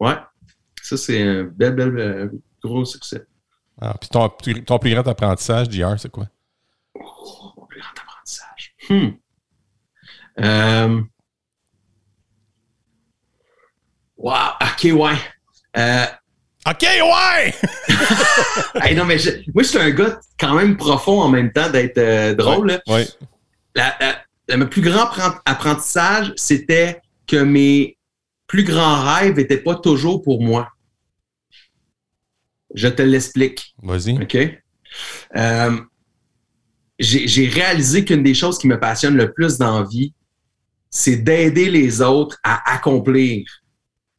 [0.00, 0.16] ouais,
[0.82, 2.30] ça, c'est un bel, bel,
[2.62, 3.24] gros succès.
[3.80, 6.26] Ah, puis ton, ton, plus grand apprentissage d'hier, c'est quoi?
[6.94, 8.74] Oh, mon plus grand apprentissage.
[8.88, 9.08] Hmm.
[10.40, 11.02] Euh...
[14.16, 15.16] Wow, ok, ouais.
[16.66, 17.54] OK, ouais!
[18.94, 19.18] non, mais
[19.52, 22.80] moi, je suis un gars quand même profond en même temps d'être euh, drôle.
[22.86, 23.02] Oui.
[24.50, 25.10] mon plus grand
[25.44, 27.98] apprentissage, c'était que mes
[28.46, 30.68] plus grands rêves n'étaient pas toujours pour moi.
[32.74, 33.74] Je te l'explique.
[33.82, 34.22] Vas-y.
[34.22, 34.36] OK?
[35.36, 35.80] Euh,
[36.98, 40.14] j'ai réalisé qu'une des choses qui me passionne le plus dans la vie,
[40.88, 43.44] c'est d'aider les autres à accomplir.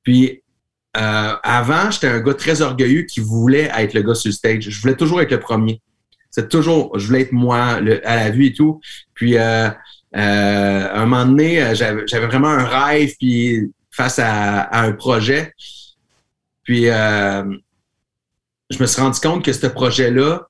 [0.04, 0.44] Puis
[0.98, 4.70] euh, avant, j'étais un gars très orgueilleux qui voulait être le gars sur le stage.
[4.70, 5.82] Je voulais toujours être le premier.
[6.30, 8.82] C'est toujours, je voulais être moi à la vue et tout.
[9.14, 9.70] Puis, euh,
[10.16, 15.54] euh, un moment donné, j'avais vraiment un rêve puis face à, un projet.
[16.64, 17.54] Puis, je
[18.80, 20.48] me suis rendu compte que ce projet-là,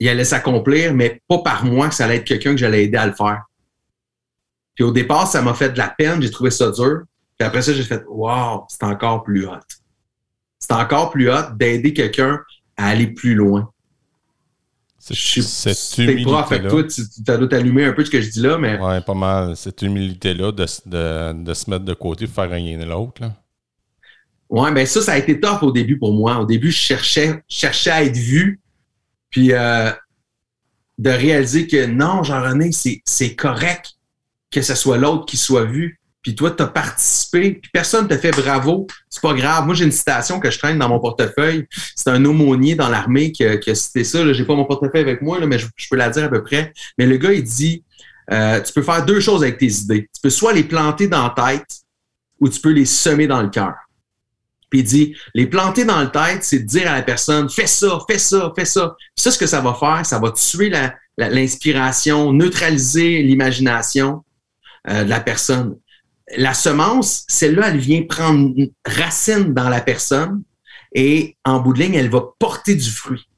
[0.00, 2.98] il allait s'accomplir, mais pas par moi, que ça allait être quelqu'un que j'allais aider
[2.98, 3.42] à le faire.
[4.74, 7.02] Puis au départ, ça m'a fait de la peine, j'ai trouvé ça dur.
[7.38, 9.60] Puis après ça, j'ai fait Wow, c'est encore plus hot.
[10.58, 12.40] C'est encore plus hot d'aider quelqu'un
[12.76, 13.70] à aller plus loin.
[14.98, 16.68] Cette humilité-là.
[16.68, 18.78] toi, tu, tu dois t'allumer un peu ce que je dis là, mais.
[18.78, 19.56] Ouais, pas mal.
[19.56, 23.22] Cette humilité-là de, de, de, se mettre de côté pour faire gagner l'autre.
[24.50, 26.38] Ouais, ben ça, ça a été top au début pour moi.
[26.38, 28.60] Au début, je cherchais, cherchais à être vu.
[29.30, 29.90] Puis euh,
[30.98, 33.92] de réaliser que non, Jean-René, c'est correct
[34.50, 35.97] que ce soit l'autre qui soit vu
[36.28, 39.64] puis toi, tu as participé, puis personne ne te fait bravo, c'est pas grave.
[39.64, 41.66] Moi, j'ai une citation que je traîne dans mon portefeuille.
[41.96, 44.30] C'est un aumônier dans l'armée qui, a cité ça.
[44.34, 46.74] J'ai pas mon portefeuille avec moi, mais je, peux la dire à peu près.
[46.98, 47.82] Mais le gars, il dit
[48.30, 50.10] euh, tu peux faire deux choses avec tes idées.
[50.14, 51.78] Tu peux soit les planter dans la tête
[52.40, 53.72] ou tu peux les semer dans le cœur.
[54.68, 57.66] Puis il dit, les planter dans la tête, c'est de dire à la personne, fais
[57.66, 58.96] ça, fais ça, fais ça.
[58.98, 60.70] Puis ça, ce que ça va faire, ça va tuer
[61.16, 64.24] l'inspiration, neutraliser l'imagination
[64.90, 65.78] euh, de la personne
[66.36, 68.54] la semence, celle-là, elle vient prendre
[68.84, 70.42] racine dans la personne
[70.94, 73.28] et en bout de ligne, elle va porter du fruit.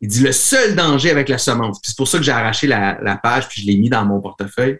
[0.00, 3.20] Il dit le seul danger avec la semence, c'est pour ça que j'ai arraché la,
[3.22, 4.78] page puis je l'ai mis dans mon portefeuille.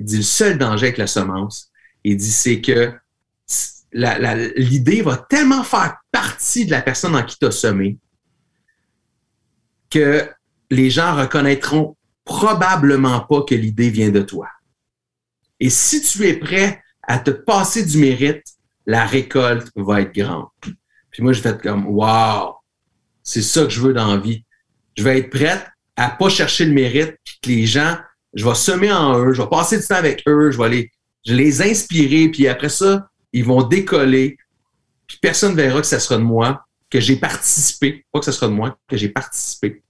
[0.00, 1.70] Il dit le seul danger avec la semence,
[2.04, 2.92] il dit c'est que
[3.92, 7.98] l'idée va tellement faire partie de la personne en qui tu as semé
[9.90, 10.26] que
[10.70, 14.48] les gens reconnaîtront probablement pas que l'idée vient de toi.
[15.62, 18.42] Et si tu es prêt à te passer du mérite,
[18.84, 20.48] la récolte va être grande.
[20.60, 22.56] Puis moi, vais être comme, wow,
[23.22, 24.44] c'est ça que je veux dans la vie.
[24.96, 27.96] Je vais être prête à pas chercher le mérite, puis que les gens,
[28.34, 30.90] je vais semer en eux, je vais passer du temps avec eux, je vais les,
[31.24, 34.38] je les inspirer, puis après ça, ils vont décoller,
[35.06, 38.32] puis personne ne verra que ça sera de moi, que j'ai participé, pas que ce
[38.32, 39.80] sera de moi, que j'ai participé.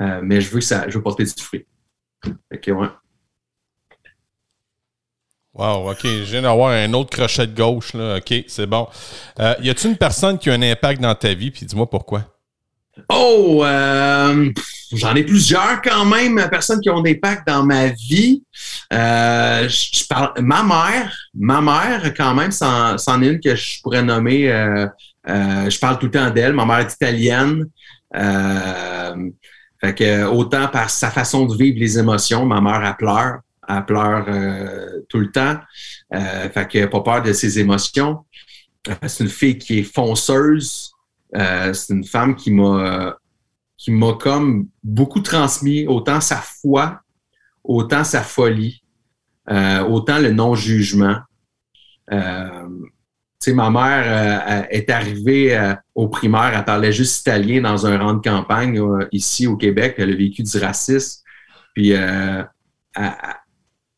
[0.00, 1.66] Euh, mais je veux que ça, je veux porter du fruit.
[2.24, 2.88] OK, ouais.
[5.56, 6.02] Wow, OK.
[6.02, 7.94] Je viens d'avoir un autre crochet de gauche.
[7.94, 8.18] Là.
[8.18, 8.86] OK, c'est bon.
[9.40, 11.50] Euh, y a-t-il une personne qui a un impact dans ta vie?
[11.50, 12.24] Puis dis-moi pourquoi?
[13.08, 14.50] Oh, euh,
[14.92, 18.42] j'en ai plusieurs quand même, personnes qui ont des impacts dans ma vie.
[18.92, 19.68] Euh,
[20.40, 24.48] ma mère, ma mère quand même, c'en, est une que je pourrais nommer.
[25.26, 26.52] je parle tout le temps d'elle.
[26.52, 27.66] Ma mère est italienne.
[29.80, 33.84] fait que autant par sa façon de vivre les émotions, ma mère elle pleure elle
[33.84, 35.58] pleure euh, tout le temps.
[36.14, 38.24] Euh, fait qu'elle n'a pas peur de ses émotions.
[38.88, 40.92] Euh, c'est une fille qui est fonceuse.
[41.32, 43.16] C'est une femme qui m'a
[43.76, 47.02] qui m'a comme beaucoup transmis autant sa foi,
[47.62, 48.82] autant sa folie,
[49.46, 51.18] autant le non-jugement.
[52.08, 58.80] ma mère est arrivée au primaire, elle parlait juste italien dans un rang de campagne
[59.12, 59.96] ici au Québec.
[59.98, 61.20] Elle a vécu du racisme.
[61.74, 61.92] Puis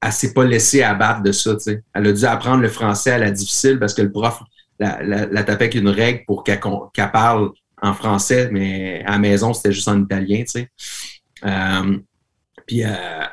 [0.00, 1.56] elle s'est pas laissée abattre de ça.
[1.94, 4.40] Elle a dû apprendre le français à la difficile parce que le prof
[4.78, 6.60] la, tapait avec une règle pour qu'elle
[7.12, 10.44] parle en français, mais à la maison, c'était juste en italien.
[11.44, 11.98] Euh,
[12.66, 13.24] puis euh,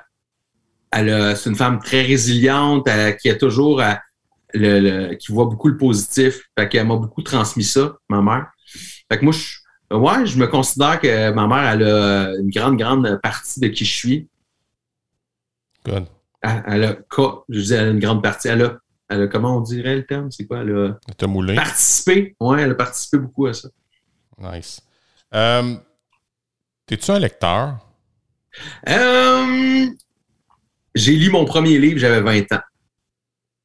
[0.92, 2.88] elle c'est une femme très résiliente,
[3.22, 6.42] qui a toujours euh, qui voit beaucoup le positif.
[6.58, 8.48] Fait qu'elle m'a beaucoup transmis ça, ma mère.
[9.12, 13.20] Fait que moi, je, je me considère que ma mère, elle a une grande, grande
[13.22, 14.28] partie de qui je suis.
[15.86, 16.08] Good
[16.68, 16.96] Elle, a,
[17.50, 18.48] je dis, elle a une grande partie.
[18.50, 18.78] Elle a,
[19.10, 20.32] elle a comment on dirait le terme?
[20.32, 20.60] C'est quoi?
[20.62, 21.56] Elle a moulé.
[21.56, 22.36] participé?
[22.40, 23.70] Oui, elle a participé beaucoup à ça.
[24.38, 24.82] Nice.
[25.34, 25.76] Euh,
[26.86, 27.80] T'es-tu un lecteur?
[28.88, 29.88] Euh,
[30.94, 32.62] j'ai lu mon premier livre, j'avais 20 ans.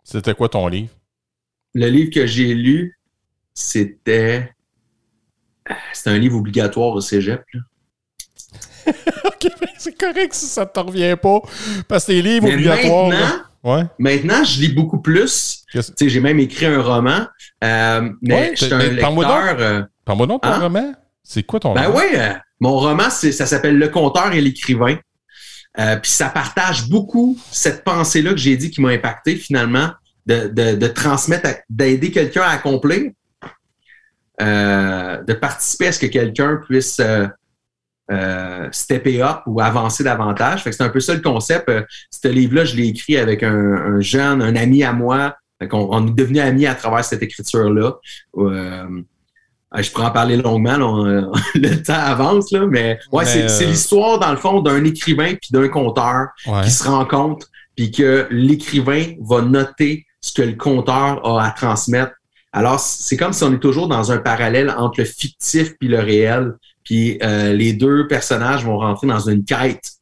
[0.03, 0.91] C'était quoi ton livre?
[1.75, 2.99] Le livre que j'ai lu,
[3.55, 4.53] c'était.
[5.93, 7.45] C'était un livre obligatoire au cégep.
[7.55, 7.61] ok,
[9.61, 11.41] ben, c'est correct si ça ne te revient pas.
[11.89, 13.09] Parce que les livres obligatoires.
[13.09, 13.85] Maintenant, ouais.
[13.99, 15.65] maintenant, je lis beaucoup plus.
[16.01, 17.27] J'ai même écrit un roman.
[17.65, 18.97] Euh, mais je suis un.
[18.97, 20.59] Parle-moi donc ton hein?
[20.59, 20.93] roman.
[21.23, 21.99] C'est quoi ton ben roman?
[21.99, 24.97] Ben oui, euh, mon roman, ça s'appelle Le conteur et l'écrivain.
[25.79, 29.91] Euh, puis ça partage beaucoup cette pensée-là que j'ai dit qui m'a impacté finalement,
[30.27, 33.13] de, de, de transmettre, d'aider quelqu'un à accomplir,
[34.43, 37.01] euh, de participer à ce que quelqu'un puisse
[38.11, 40.63] euh, euh, stepper up ou avancer davantage.
[40.63, 41.69] Fait que c'est un peu ça le concept.
[41.69, 45.37] Euh, ce livre-là, je l'ai écrit avec un, un, jeune, un ami à moi.
[45.61, 47.95] Fait on, on, est devenu amis à travers cette écriture-là.
[48.39, 49.03] Euh,
[49.77, 50.77] je pourrais en parler longuement,
[51.55, 55.69] le temps avance, là, mais ouais, c'est l'histoire, dans le fond, d'un écrivain puis d'un
[55.69, 56.29] conteur
[56.65, 57.47] qui se rencontrent,
[57.77, 62.13] puis que l'écrivain va noter ce que le conteur a à transmettre.
[62.53, 66.01] Alors, c'est comme si on est toujours dans un parallèle entre le fictif puis le
[66.01, 66.55] réel.
[66.85, 69.93] Puis euh, les deux personnages vont rentrer dans une quête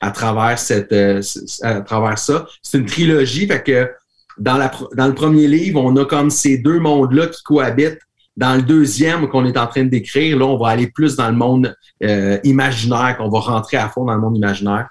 [0.00, 1.22] à travers cette euh,
[1.62, 2.46] à travers ça.
[2.62, 3.90] C'est une trilogie, fait que
[4.38, 7.98] dans, la, dans le premier livre, on a comme ces deux mondes-là qui cohabitent.
[8.36, 11.30] Dans le deuxième qu'on est en train de décrire, là, on va aller plus dans
[11.30, 14.88] le monde euh, imaginaire, qu'on va rentrer à fond dans le monde imaginaire.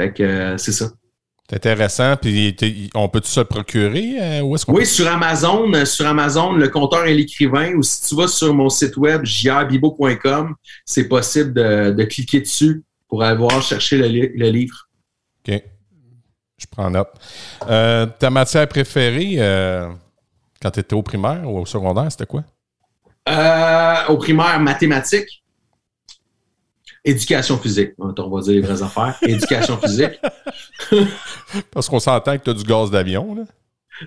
[0.00, 0.88] Fait que c'est ça.
[1.48, 2.16] C'est intéressant.
[2.16, 4.16] Puis on peut tout se procurer?
[4.20, 8.08] Euh, où est-ce oui, sur Amazon, euh, sur Amazon, le compteur et l'écrivain, ou si
[8.08, 13.98] tu vas sur mon site web jrbibo.com, c'est possible de, cliquer dessus pour aller chercher
[13.98, 14.88] le, livre.
[15.46, 15.62] OK.
[16.58, 17.10] Je prends note.
[17.68, 19.36] Euh, ta matière préférée
[20.60, 22.44] quand tu étais au primaire ou au secondaire, c'était quoi?
[24.08, 25.41] au primaire, mathématiques.
[27.04, 27.92] Éducation physique.
[27.98, 29.16] On va dire les vraies affaires.
[29.22, 30.20] Éducation physique.
[31.72, 33.42] Parce qu'on s'entend que tu as du gaz d'avion, là.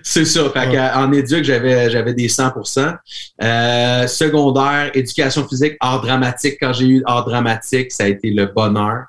[0.02, 0.52] C'est ça.
[0.96, 2.96] En éduc, j'avais, j'avais des 100%
[3.42, 6.56] euh, Secondaire, éducation physique, art dramatique.
[6.60, 9.06] Quand j'ai eu art dramatique, ça a été le bonheur.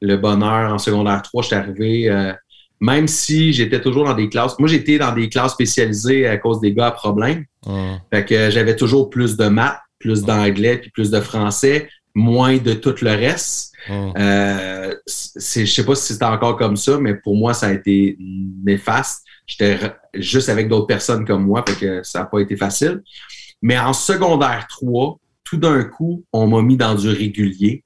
[0.00, 2.32] Le bonheur en secondaire 3, je suis arrivé, euh,
[2.80, 4.58] même si j'étais toujours dans des classes.
[4.58, 7.44] Moi, j'étais dans des classes spécialisées à cause des gars à problème.
[8.10, 12.74] Fait que j'avais toujours plus de maths, plus d'anglais, puis plus de français moins de
[12.74, 13.72] tout le reste.
[13.88, 14.12] Hum.
[14.16, 18.16] Euh, je sais pas si c'était encore comme ça, mais pour moi, ça a été
[18.64, 19.24] néfaste.
[19.46, 19.78] J'étais
[20.14, 23.02] juste avec d'autres personnes comme moi, fait que ça n'a pas été facile.
[23.62, 27.84] Mais en secondaire 3, tout d'un coup, on m'a mis dans du régulier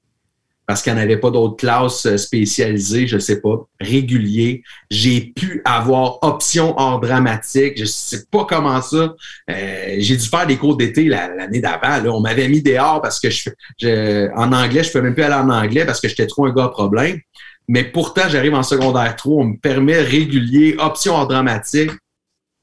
[0.67, 4.63] parce qu'il n'y en avait pas d'autres classes euh, spécialisées, je sais pas, réguliers.
[4.89, 7.73] J'ai pu avoir option hors dramatique.
[7.77, 9.13] Je sais pas comment ça.
[9.49, 12.15] Euh, j'ai dû faire des cours d'été l'année d'avant.
[12.15, 15.35] On m'avait mis dehors parce que je, en anglais, je ne pouvais même plus aller
[15.35, 17.19] en anglais parce que j'étais trop un gars problème.
[17.67, 21.91] Mais pourtant, j'arrive en secondaire 3, on me permet régulier, option hors dramatique.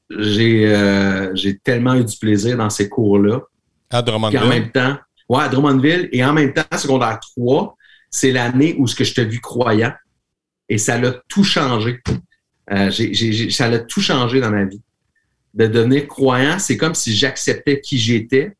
[0.09, 1.33] J'ai euh,
[1.63, 3.41] tellement eu du plaisir dans ces cours-là.
[3.89, 4.39] À Drummondville?
[4.39, 4.97] en même temps,
[5.29, 6.09] ouais, à Drummondville.
[6.11, 7.75] Et en même temps, secondaire 3,
[8.13, 9.91] c'est l'année où ce que je t'ai vu croyant
[10.69, 11.99] et ça l'a tout changé.
[12.71, 12.91] Euh,
[13.49, 14.83] ça l'a tout changé dans ma vie.
[15.55, 18.55] De devenir croyant, c'est comme si j'acceptais qui j'étais,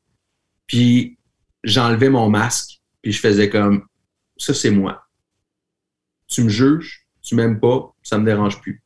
[0.65, 1.19] puis
[1.63, 3.85] j'enlevais mon masque, puis je faisais comme
[4.37, 5.05] ça, c'est moi.
[6.27, 8.81] Tu me juges, tu m'aimes pas, ça me dérange plus.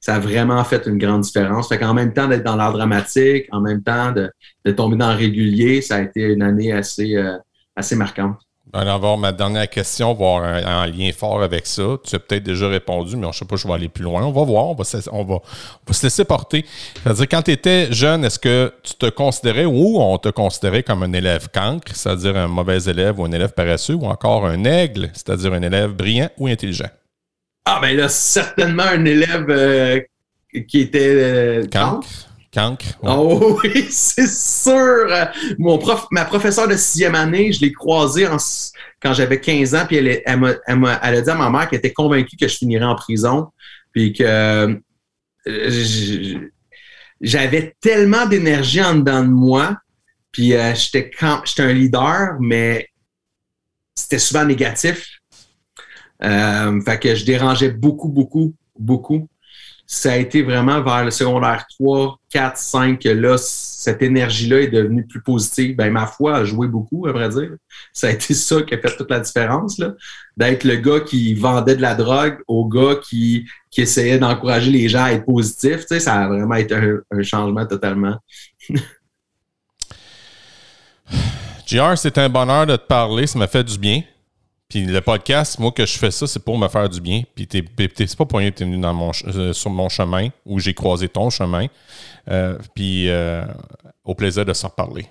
[0.00, 1.68] Ça a vraiment fait une grande différence.
[1.68, 4.30] Fait qu'en même temps d'être dans l'art dramatique, en même temps de,
[4.72, 7.36] tomber dans le régulier, ça a été une année assez, euh,
[7.74, 8.43] assez marquante.
[8.76, 11.96] On va avoir ma dernière question, voir un, lien fort avec ça.
[12.04, 14.24] Tu as peut-être déjà répondu, mais je ne sais pas, je vais aller plus loin.
[14.24, 15.38] On va voir, on va, on va,
[15.92, 16.64] se laisser porter.
[17.00, 21.04] C'est-à-dire, quand tu étais jeune, est-ce que tu te considérais ou on te considérait comme
[21.04, 25.08] un élève cancre, c'est-à-dire un mauvais élève ou un élève paresseux, ou encore un aigle,
[25.12, 26.90] c'est-à-dire un élève brillant ou intelligent?
[27.66, 30.00] Ah, ben là, certainement un élève euh,
[30.66, 32.08] qui était euh, cancre.
[33.02, 35.06] Oh oui, c'est sûr.
[35.58, 38.26] Mon prof, ma professeure de sixième année, je l'ai croisée
[39.00, 41.92] quand j'avais 15 ans, puis elle, elle, elle, a dit à ma mère qu'elle était
[41.92, 43.48] convaincue que je finirais en prison,
[43.92, 44.24] puis que
[45.46, 46.48] euh,
[47.20, 49.76] j'avais tellement d'énergie en dedans de moi,
[50.32, 52.88] puis euh, j'étais un leader, mais
[53.94, 55.20] c'était souvent négatif.
[56.22, 59.28] Euh, fait que je dérangeais beaucoup, beaucoup, beaucoup.
[59.86, 64.68] Ça a été vraiment vers le secondaire 3, 4, 5 que là, cette énergie-là est
[64.68, 65.76] devenue plus positive.
[65.76, 67.50] Ben, ma foi a joué beaucoup, à vrai dire.
[67.92, 69.92] Ça a été ça qui a fait toute la différence, là.
[70.36, 74.88] D'être le gars qui vendait de la drogue au gars qui, qui essayait d'encourager les
[74.88, 75.80] gens à être positifs.
[75.80, 78.16] Tu sais, ça a vraiment été un, un changement totalement.
[81.66, 83.26] JR, c'est un bonheur de te parler.
[83.26, 84.02] Ça m'a fait du bien.
[84.68, 87.22] Puis le podcast, moi, que je fais ça, c'est pour me faire du bien.
[87.34, 87.64] Puis t'es,
[87.96, 90.74] c'est pas pour rien que t'es venu dans mon, euh, sur mon chemin où j'ai
[90.74, 91.66] croisé ton chemin.
[92.28, 93.44] Euh, puis euh,
[94.04, 95.06] au plaisir de s'en reparler.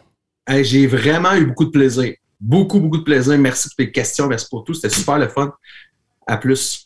[0.61, 2.13] j'ai vraiment eu beaucoup de plaisir.
[2.39, 3.37] Beaucoup, beaucoup de plaisir.
[3.37, 4.27] Merci pour tes questions.
[4.27, 4.73] Merci pour tout.
[4.73, 5.53] C'était super le fun.
[6.27, 6.83] À plus.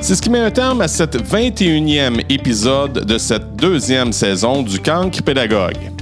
[0.00, 4.78] C'est ce qui met un terme à cette 21e épisode de cette deuxième saison du
[4.78, 5.95] Cancre Pédagogue.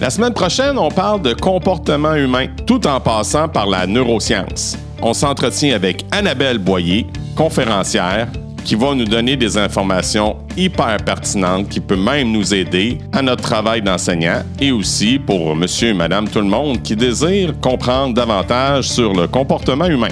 [0.00, 4.76] La semaine prochaine, on parle de comportement humain tout en passant par la neuroscience.
[5.00, 8.28] On s'entretient avec Annabelle Boyer, conférencière,
[8.64, 13.42] qui va nous donner des informations hyper pertinentes qui peut même nous aider à notre
[13.42, 18.88] travail d'enseignant et aussi pour monsieur et madame tout le monde qui désire comprendre davantage
[18.88, 20.08] sur le comportement humain.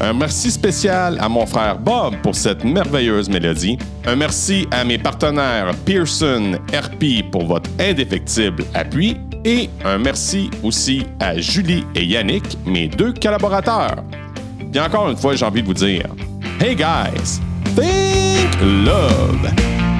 [0.00, 3.78] Un merci spécial à mon frère Bob pour cette merveilleuse mélodie.
[4.06, 9.16] Un merci à mes partenaires Pearson, RP pour votre indéfectible appui.
[9.44, 13.96] Et un merci aussi à Julie et Yannick, mes deux collaborateurs.
[14.74, 16.06] Et encore une fois, j'ai envie de vous dire
[16.60, 17.40] Hey guys,
[17.74, 19.50] think love!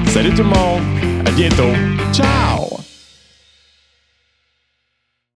[0.07, 0.81] Salut tout le monde,
[1.25, 1.73] à bientôt,
[2.13, 2.88] ciao!